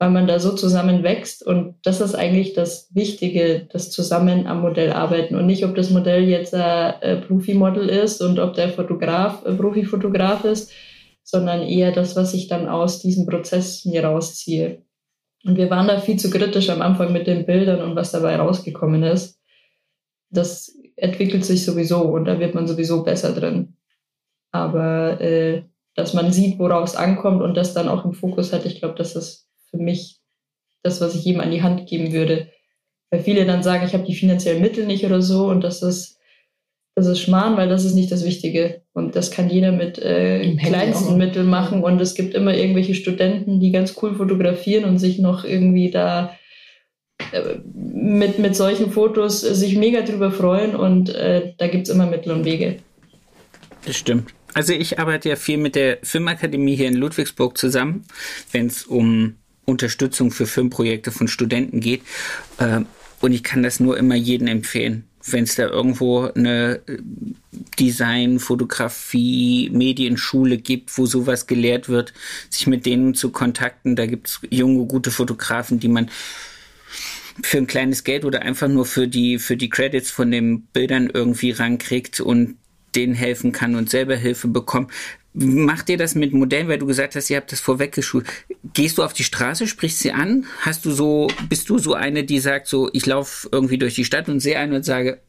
[0.02, 4.60] weil man da so zusammen wächst und das ist eigentlich das Wichtige, das zusammen am
[4.60, 9.46] Modell arbeiten und nicht, ob das Modell jetzt ein Profi-Model ist und ob der Fotograf
[9.46, 10.72] äh, Profi-Fotograf ist,
[11.22, 14.82] sondern eher das, was ich dann aus diesem Prozess mir rausziehe.
[15.44, 18.34] Und wir waren da viel zu kritisch am Anfang mit den Bildern und was dabei
[18.34, 19.38] rausgekommen ist.
[20.30, 23.76] Das entwickelt sich sowieso und da wird man sowieso besser drin.
[24.50, 25.62] Aber äh,
[25.94, 28.96] dass man sieht, worauf es ankommt und das dann auch im Fokus hat, ich glaube,
[28.96, 29.41] das ist
[29.72, 30.20] für mich
[30.84, 32.48] das, was ich jedem an die Hand geben würde.
[33.10, 36.18] Weil viele dann sagen, ich habe die finanziellen Mittel nicht oder so und das ist
[36.94, 38.82] das ist Schmarrn, weil das ist nicht das Wichtige.
[38.92, 41.82] Und das kann jeder mit äh, kleinsten Mitteln machen.
[41.82, 46.36] Und es gibt immer irgendwelche Studenten, die ganz cool fotografieren und sich noch irgendwie da
[47.32, 50.76] äh, mit, mit solchen Fotos sich mega drüber freuen.
[50.76, 52.76] Und äh, da gibt es immer Mittel und Wege.
[53.86, 54.34] Das stimmt.
[54.52, 58.04] Also ich arbeite ja viel mit der Filmakademie hier in Ludwigsburg zusammen,
[58.50, 62.02] wenn es um Unterstützung für Filmprojekte von Studenten geht.
[62.58, 62.80] Äh,
[63.20, 66.98] und ich kann das nur immer jedem empfehlen wenn es da irgendwo eine äh,
[67.78, 72.12] Design, Fotografie, Medienschule gibt, wo sowas gelehrt wird,
[72.50, 73.96] sich mit denen zu kontakten.
[73.96, 76.10] Da gibt es junge, gute Fotografen, die man
[77.42, 81.10] für ein kleines Geld oder einfach nur für die, für die Credits von den Bildern
[81.12, 82.56] irgendwie rankriegt und
[82.94, 84.90] denen helfen kann und selber Hilfe bekommt.
[85.34, 88.26] Macht ihr das mit Modellen, weil du gesagt hast, ihr habt das vorweggeschult?
[88.74, 90.44] Gehst du auf die Straße, sprichst sie an?
[90.60, 94.04] Hast du so, bist du so eine, die sagt so, ich laufe irgendwie durch die
[94.04, 95.22] Stadt und sehe einen und sage,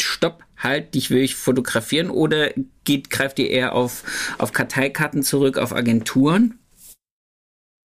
[0.00, 2.08] stopp, halt, dich will ich fotografieren?
[2.08, 2.52] Oder
[2.84, 4.04] geht, greift ihr eher auf,
[4.38, 6.58] auf Karteikarten zurück, auf Agenturen?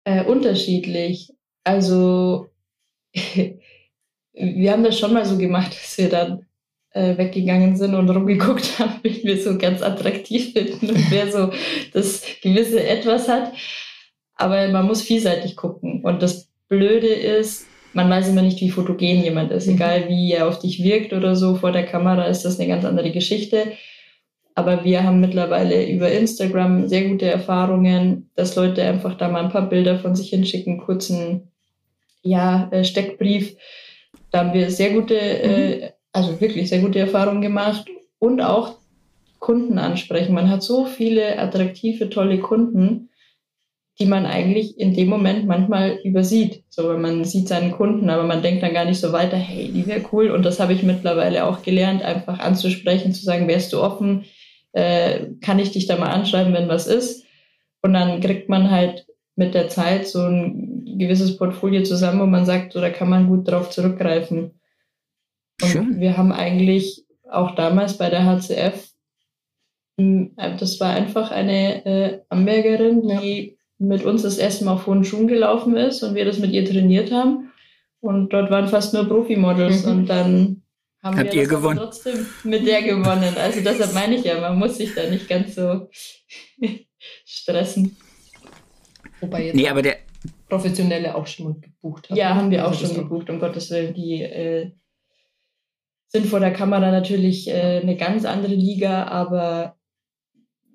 [0.03, 1.33] Äh, unterschiedlich.
[1.63, 2.49] Also
[4.33, 6.46] wir haben das schon mal so gemacht, dass wir dann
[6.97, 11.51] äh, weggegangen sind und rumgeguckt haben, wen wir so ganz attraktiv finden und wer so
[11.93, 13.53] das gewisse Etwas hat.
[14.35, 16.01] Aber man muss vielseitig gucken.
[16.03, 19.67] Und das Blöde ist, man weiß immer nicht, wie fotogen jemand ist.
[19.67, 19.75] Mhm.
[19.75, 22.85] Egal wie er auf dich wirkt oder so, vor der Kamera ist das eine ganz
[22.85, 23.71] andere Geschichte.
[24.55, 29.51] Aber wir haben mittlerweile über Instagram sehr gute Erfahrungen, dass Leute einfach da mal ein
[29.51, 31.51] paar Bilder von sich hinschicken, kurzen
[32.23, 33.55] ja, äh, Steckbrief.
[34.31, 35.89] Da haben wir sehr gute, äh, mhm.
[36.13, 37.87] Also wirklich sehr gute Erfahrungen gemacht
[38.19, 38.75] und auch
[39.39, 40.33] Kunden ansprechen.
[40.33, 43.09] Man hat so viele attraktive, tolle Kunden,
[43.99, 46.63] die man eigentlich in dem Moment manchmal übersieht.
[46.69, 49.71] So, wenn man sieht seinen Kunden, aber man denkt dann gar nicht so weiter, hey,
[49.71, 50.29] die wäre cool.
[50.29, 54.25] Und das habe ich mittlerweile auch gelernt, einfach anzusprechen, zu sagen, wärst du offen,
[54.73, 57.25] äh, kann ich dich da mal anschreiben, wenn was ist.
[57.81, 62.45] Und dann kriegt man halt mit der Zeit so ein gewisses Portfolio zusammen, wo man
[62.45, 64.59] sagt, so, da kann man gut drauf zurückgreifen.
[65.61, 65.99] Und Schön.
[65.99, 68.91] wir haben eigentlich auch damals bei der HCF,
[69.99, 75.03] hm, das war einfach eine äh, Ambergerin, die mit uns das erste Mal auf hohen
[75.03, 77.51] Schuhen gelaufen ist und wir das mit ihr trainiert haben.
[77.99, 79.91] Und dort waren fast nur Profimodels mhm.
[79.91, 80.61] und dann
[81.01, 81.77] haben Habt wir ihr gewonnen?
[81.77, 83.35] trotzdem mit der gewonnen.
[83.37, 85.89] Also deshalb meine ich ja, man muss sich da nicht ganz so
[87.25, 87.97] stressen.
[89.19, 89.97] Wobei jetzt nee, aber der
[90.49, 92.17] Professionelle auch schon gebucht haben.
[92.17, 93.93] Ja, haben wir auch also schon gebucht, um Gottes Willen.
[93.93, 94.71] Die äh,
[96.07, 99.75] sind vor der Kamera natürlich äh, eine ganz andere Liga, aber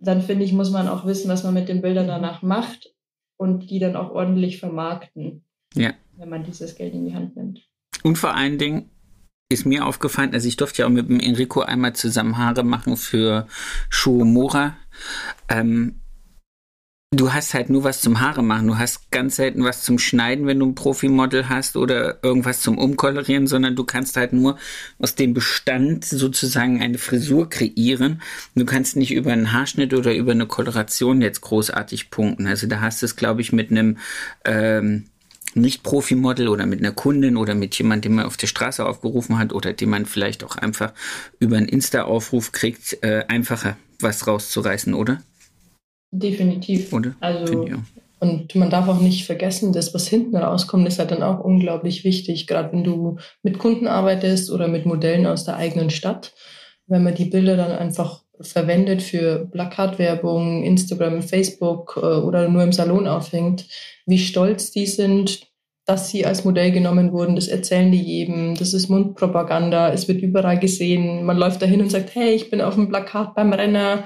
[0.00, 2.92] dann finde ich, muss man auch wissen, was man mit den Bildern danach macht
[3.36, 5.92] und die dann auch ordentlich vermarkten, ja.
[6.16, 7.60] wenn man dieses Geld in die Hand nimmt.
[8.02, 8.90] Und vor allen Dingen
[9.48, 12.96] ist mir aufgefallen, also ich durfte ja auch mit dem Enrico einmal zusammen Haare machen
[12.96, 13.46] für
[13.90, 14.76] Shuomura.
[15.48, 16.01] Ähm,
[17.12, 18.66] du hast halt nur was zum Haare machen.
[18.66, 22.78] Du hast ganz selten was zum Schneiden, wenn du ein Profimodel hast oder irgendwas zum
[22.78, 24.58] Umkolorieren, sondern du kannst halt nur
[24.98, 28.22] aus dem Bestand sozusagen eine Frisur kreieren.
[28.54, 32.46] Du kannst nicht über einen Haarschnitt oder über eine Koloration jetzt großartig punkten.
[32.46, 33.98] Also da hast du es, glaube ich, mit einem
[34.46, 35.04] ähm,
[35.54, 39.52] nicht-Profi-Model oder mit einer Kundin oder mit jemandem, den man auf der Straße aufgerufen hat
[39.52, 40.94] oder den man vielleicht auch einfach
[41.40, 45.22] über einen Insta-Aufruf kriegt, äh, einfacher was rauszureißen, oder?
[46.12, 46.92] Definitiv.
[46.92, 47.14] Oder?
[47.20, 47.66] Also,
[48.20, 52.04] und man darf auch nicht vergessen, dass was hinten rauskommt, ist halt dann auch unglaublich
[52.04, 56.32] wichtig, gerade wenn du mit Kunden arbeitest oder mit Modellen aus der eigenen Stadt.
[56.86, 62.72] Wenn man die Bilder dann einfach verwendet für Plakatwerbung, Instagram, Facebook äh, oder nur im
[62.72, 63.66] Salon aufhängt,
[64.06, 65.48] wie stolz die sind,
[65.84, 67.34] dass sie als Modell genommen wurden.
[67.34, 68.54] Das erzählen die jedem.
[68.54, 69.92] Das ist Mundpropaganda.
[69.92, 71.24] Es wird überall gesehen.
[71.24, 74.04] Man läuft dahin und sagt, hey, ich bin auf dem Plakat beim Renner.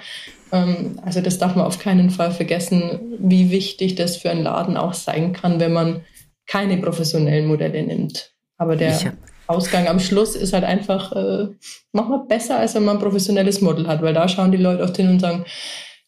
[0.57, 4.77] Ähm, also das darf man auf keinen Fall vergessen, wie wichtig das für einen Laden
[4.77, 6.05] auch sein kann, wenn man
[6.47, 8.33] keine professionellen Modelle nimmt.
[8.57, 9.15] Aber der
[9.47, 11.49] Ausgang am Schluss ist halt einfach äh,
[11.93, 14.97] manchmal besser, als wenn man ein professionelles Model hat, weil da schauen die Leute oft
[14.97, 15.45] hin und sagen,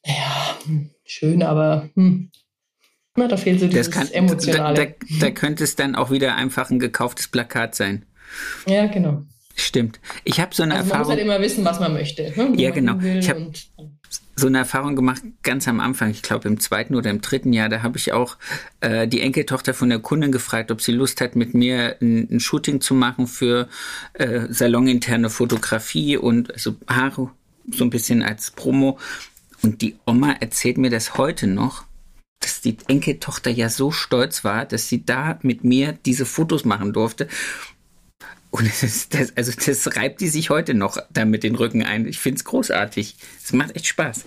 [0.06, 2.30] naja, hm, schön, aber hm,
[3.16, 4.74] na, da fehlt so dieses kann, Emotionale.
[4.76, 8.06] Da, da, da könnte es dann auch wieder einfach ein gekauftes Plakat sein.
[8.66, 9.24] Ja, genau.
[9.56, 9.98] Stimmt.
[10.22, 11.08] Ich habe so eine also Erfahrung.
[11.08, 12.32] Man muss halt immer wissen, was man möchte.
[12.36, 12.52] Ne?
[12.56, 12.96] Ja, genau.
[13.00, 13.50] Ich habe
[14.38, 17.68] so eine Erfahrung gemacht, ganz am Anfang, ich glaube im zweiten oder im dritten Jahr,
[17.68, 18.36] da habe ich auch
[18.80, 22.40] äh, die Enkeltochter von der Kundin gefragt, ob sie Lust hat, mit mir ein, ein
[22.40, 23.68] Shooting zu machen für
[24.14, 27.30] äh, saloninterne Fotografie und also Haare
[27.70, 28.98] so ein bisschen als Promo.
[29.62, 31.84] Und die Oma erzählt mir das heute noch,
[32.40, 36.92] dass die Enkeltochter ja so stolz war, dass sie da mit mir diese Fotos machen
[36.92, 37.26] durfte.
[38.50, 42.06] Und das das, also das reibt die sich heute noch damit den Rücken ein.
[42.06, 43.16] Ich finde es großartig.
[43.42, 44.24] Es macht echt Spaß.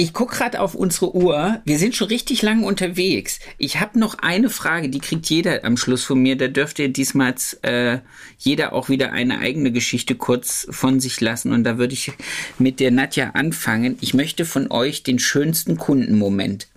[0.00, 1.60] Ich gucke gerade auf unsere Uhr.
[1.64, 3.40] Wir sind schon richtig lang unterwegs.
[3.58, 6.36] Ich habe noch eine Frage, die kriegt jeder am Schluss von mir.
[6.36, 7.98] Da dürft ihr diesmal äh,
[8.38, 11.52] jeder auch wieder eine eigene Geschichte kurz von sich lassen.
[11.52, 12.12] Und da würde ich
[12.60, 13.98] mit der Nadja anfangen.
[14.00, 16.68] Ich möchte von euch den schönsten Kundenmoment.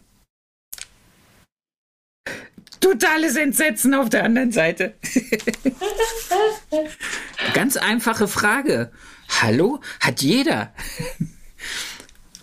[2.81, 4.95] Totales Entsetzen auf der anderen Seite.
[7.53, 8.91] Ganz einfache Frage.
[9.41, 9.79] Hallo?
[10.01, 10.73] Hat jeder?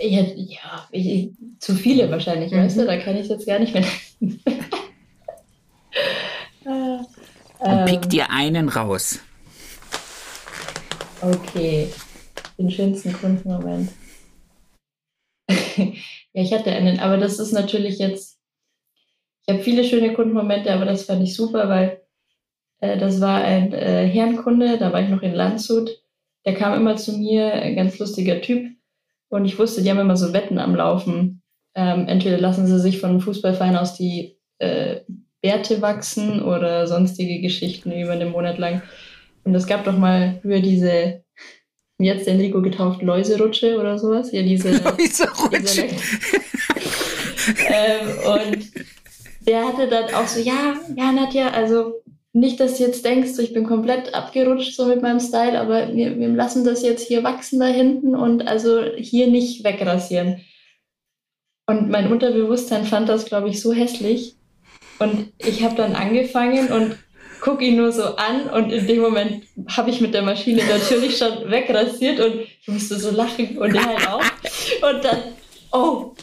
[0.01, 2.59] Ja, ja ich, zu viele wahrscheinlich, mhm.
[2.59, 3.84] weißt du, da kann ich jetzt gar nicht mehr.
[7.59, 8.09] Und pick ähm.
[8.09, 9.18] dir einen raus.
[11.20, 11.93] Okay,
[12.59, 13.91] den schönsten Kundenmoment.
[15.49, 15.57] ja,
[16.32, 18.38] ich hatte einen, aber das ist natürlich jetzt,
[19.49, 22.03] ich habe viele schöne Kundenmomente, aber das fand ich super, weil
[22.80, 26.03] äh, das war ein äh, Herrenkunde, da war ich noch in Landshut.
[26.44, 28.68] Der kam immer zu mir, ein ganz lustiger Typ,
[29.30, 31.42] und ich wusste, die haben immer so Wetten am Laufen.
[31.74, 35.01] Ähm, entweder lassen sie sich von einem Fußballverein aus die äh,
[35.40, 38.82] Bärte wachsen oder sonstige Geschichten über einen Monat lang.
[39.44, 41.24] Und es gab doch mal über diese,
[41.99, 44.30] jetzt der Nico getauft, Läuserutsche oder sowas.
[44.30, 45.88] Ja, diese Läuserutsche.
[45.88, 46.07] Diese
[47.68, 48.88] ähm, und
[49.49, 52.03] der hatte dann auch so, ja, ja, Nadja, also
[52.34, 56.18] nicht, dass du jetzt denkst, ich bin komplett abgerutscht so mit meinem Style, aber wir,
[56.18, 60.42] wir lassen das jetzt hier wachsen da hinten und also hier nicht wegrasieren.
[61.66, 64.36] Und mein Unterbewusstsein fand das, glaube ich, so hässlich.
[64.99, 66.99] Und ich habe dann angefangen und
[67.40, 71.16] gucke ihn nur so an und in dem Moment habe ich mit der Maschine natürlich
[71.16, 74.20] schon wegrasiert und ich musste so lachen und er halt auch.
[74.20, 75.18] Und dann,
[75.72, 76.14] oh,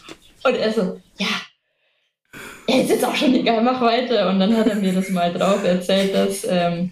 [0.43, 1.27] und er so, ja,
[2.67, 4.29] ja, ist jetzt auch schon egal, mach weiter.
[4.29, 6.91] Und dann hat er mir das mal drauf erzählt, dass ähm,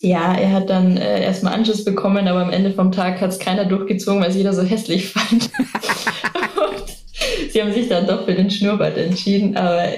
[0.00, 3.38] ja, er hat dann äh, erstmal Anschiss bekommen, aber am Ende vom Tag hat es
[3.38, 5.50] keiner durchgezogen, weil es jeder so hässlich fand.
[6.56, 9.88] und sie haben sich dann doch für den Schnurrbart entschieden, aber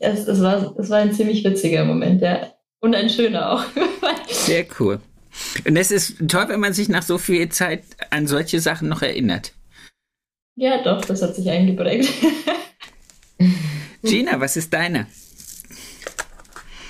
[0.00, 2.52] es, es, war, es war ein ziemlich witziger Moment, ja.
[2.80, 3.64] Und ein schöner auch.
[4.28, 5.00] Sehr cool.
[5.66, 9.02] Und es ist toll, wenn man sich nach so viel Zeit an solche Sachen noch
[9.02, 9.52] erinnert.
[10.56, 12.10] Ja, doch, das hat sich eingeprägt.
[14.06, 15.06] Gina, was ist deine?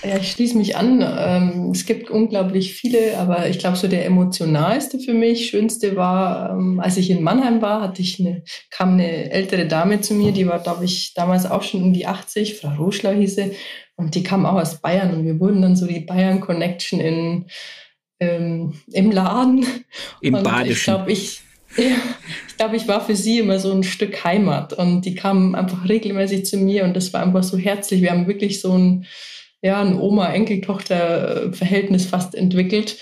[0.05, 1.03] Ja, ich schließe mich an.
[1.03, 6.51] Ähm, es gibt unglaublich viele, aber ich glaube, so der emotionalste für mich, schönste war,
[6.51, 10.33] ähm, als ich in Mannheim war, hatte ich eine, kam eine ältere Dame zu mir,
[10.33, 13.53] die war, glaube ich, damals auch schon um die 80, Frau Roschler hieß sie,
[13.97, 17.47] und die kam auch aus Bayern und wir wurden dann so die Bayern Connection in,
[18.21, 19.67] ähm, im Laden.
[20.21, 20.77] Im und Badischen.
[20.77, 21.41] Ich glaube, ich,
[21.77, 21.97] ja,
[22.49, 25.89] ich glaube, ich war für sie immer so ein Stück Heimat und die kamen einfach
[25.89, 28.03] regelmäßig zu mir und das war einfach so herzlich.
[28.03, 29.07] Wir haben wirklich so ein,
[29.63, 32.99] ja, ein Oma-Enkeltochter-Verhältnis fast entwickelt,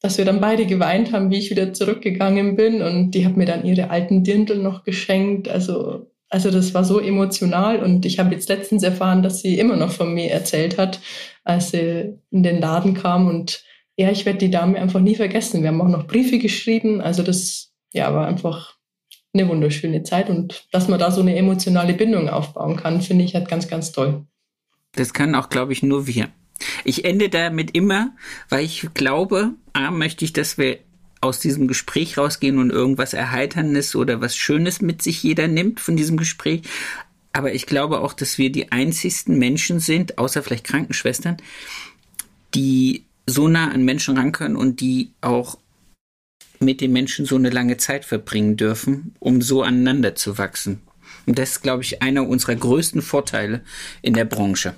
[0.00, 3.46] dass wir dann beide geweint haben, wie ich wieder zurückgegangen bin und die hat mir
[3.46, 5.48] dann ihre alten Dirndl noch geschenkt.
[5.48, 9.76] Also, also das war so emotional und ich habe jetzt letztens erfahren, dass sie immer
[9.76, 11.00] noch von mir erzählt hat,
[11.42, 13.64] als sie in den Laden kam und
[13.96, 15.62] ja, ich werde die Dame einfach nie vergessen.
[15.62, 17.00] Wir haben auch noch Briefe geschrieben.
[17.00, 18.74] Also das ja, war einfach
[19.32, 23.34] eine wunderschöne Zeit und dass man da so eine emotionale Bindung aufbauen kann, finde ich
[23.34, 24.26] halt ganz, ganz toll.
[24.92, 26.28] Das kann auch, glaube ich, nur wir.
[26.84, 28.12] Ich ende damit immer,
[28.48, 30.78] weil ich glaube, A, möchte ich, dass wir
[31.20, 35.96] aus diesem Gespräch rausgehen und irgendwas Erheiterndes oder was Schönes mit sich jeder nimmt von
[35.96, 36.62] diesem Gespräch.
[37.32, 41.38] Aber ich glaube auch, dass wir die einzigsten Menschen sind, außer vielleicht Krankenschwestern,
[42.54, 45.58] die so nah an Menschen ran können und die auch
[46.64, 50.80] mit den Menschen so eine lange Zeit verbringen dürfen, um so aneinander zu wachsen.
[51.26, 53.62] Und das ist, glaube ich, einer unserer größten Vorteile
[54.02, 54.74] in der Branche.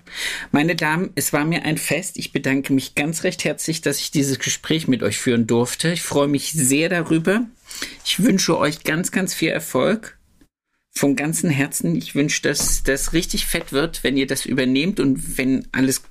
[0.53, 2.19] Meine Damen, es war mir ein Fest.
[2.19, 5.93] Ich bedanke mich ganz recht herzlich, dass ich dieses Gespräch mit euch führen durfte.
[5.93, 7.47] Ich freue mich sehr darüber.
[8.05, 10.19] Ich wünsche euch ganz, ganz viel Erfolg.
[10.95, 11.95] Vom ganzen Herzen.
[11.97, 16.03] Ich wünsche, dass das richtig fett wird, wenn ihr das übernehmt und wenn alles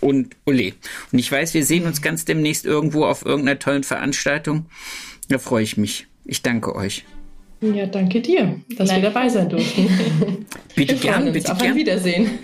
[0.00, 0.72] und Ole.
[1.12, 4.66] Und ich weiß, wir sehen uns ganz demnächst irgendwo auf irgendeiner tollen Veranstaltung.
[5.28, 6.06] Da freue ich mich.
[6.24, 7.04] Ich danke euch.
[7.60, 9.02] Ja, danke dir, dass Nein.
[9.02, 9.88] wir dabei sein durften.
[10.74, 11.72] bitte wir gern, bitte auf gern.
[11.72, 12.38] Ein Wiedersehen.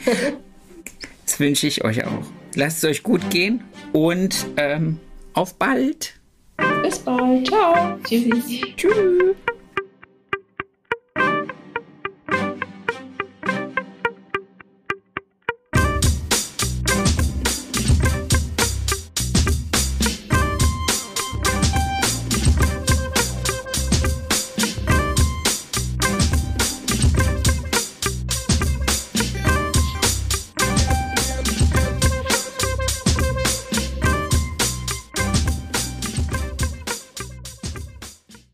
[1.26, 2.24] Das wünsche ich euch auch.
[2.54, 4.98] Lasst es euch gut gehen und ähm,
[5.34, 6.14] auf bald.
[6.82, 7.46] Bis bald.
[7.46, 7.98] Ciao.
[8.04, 8.62] Tschüssi.
[8.76, 9.36] Tschüss.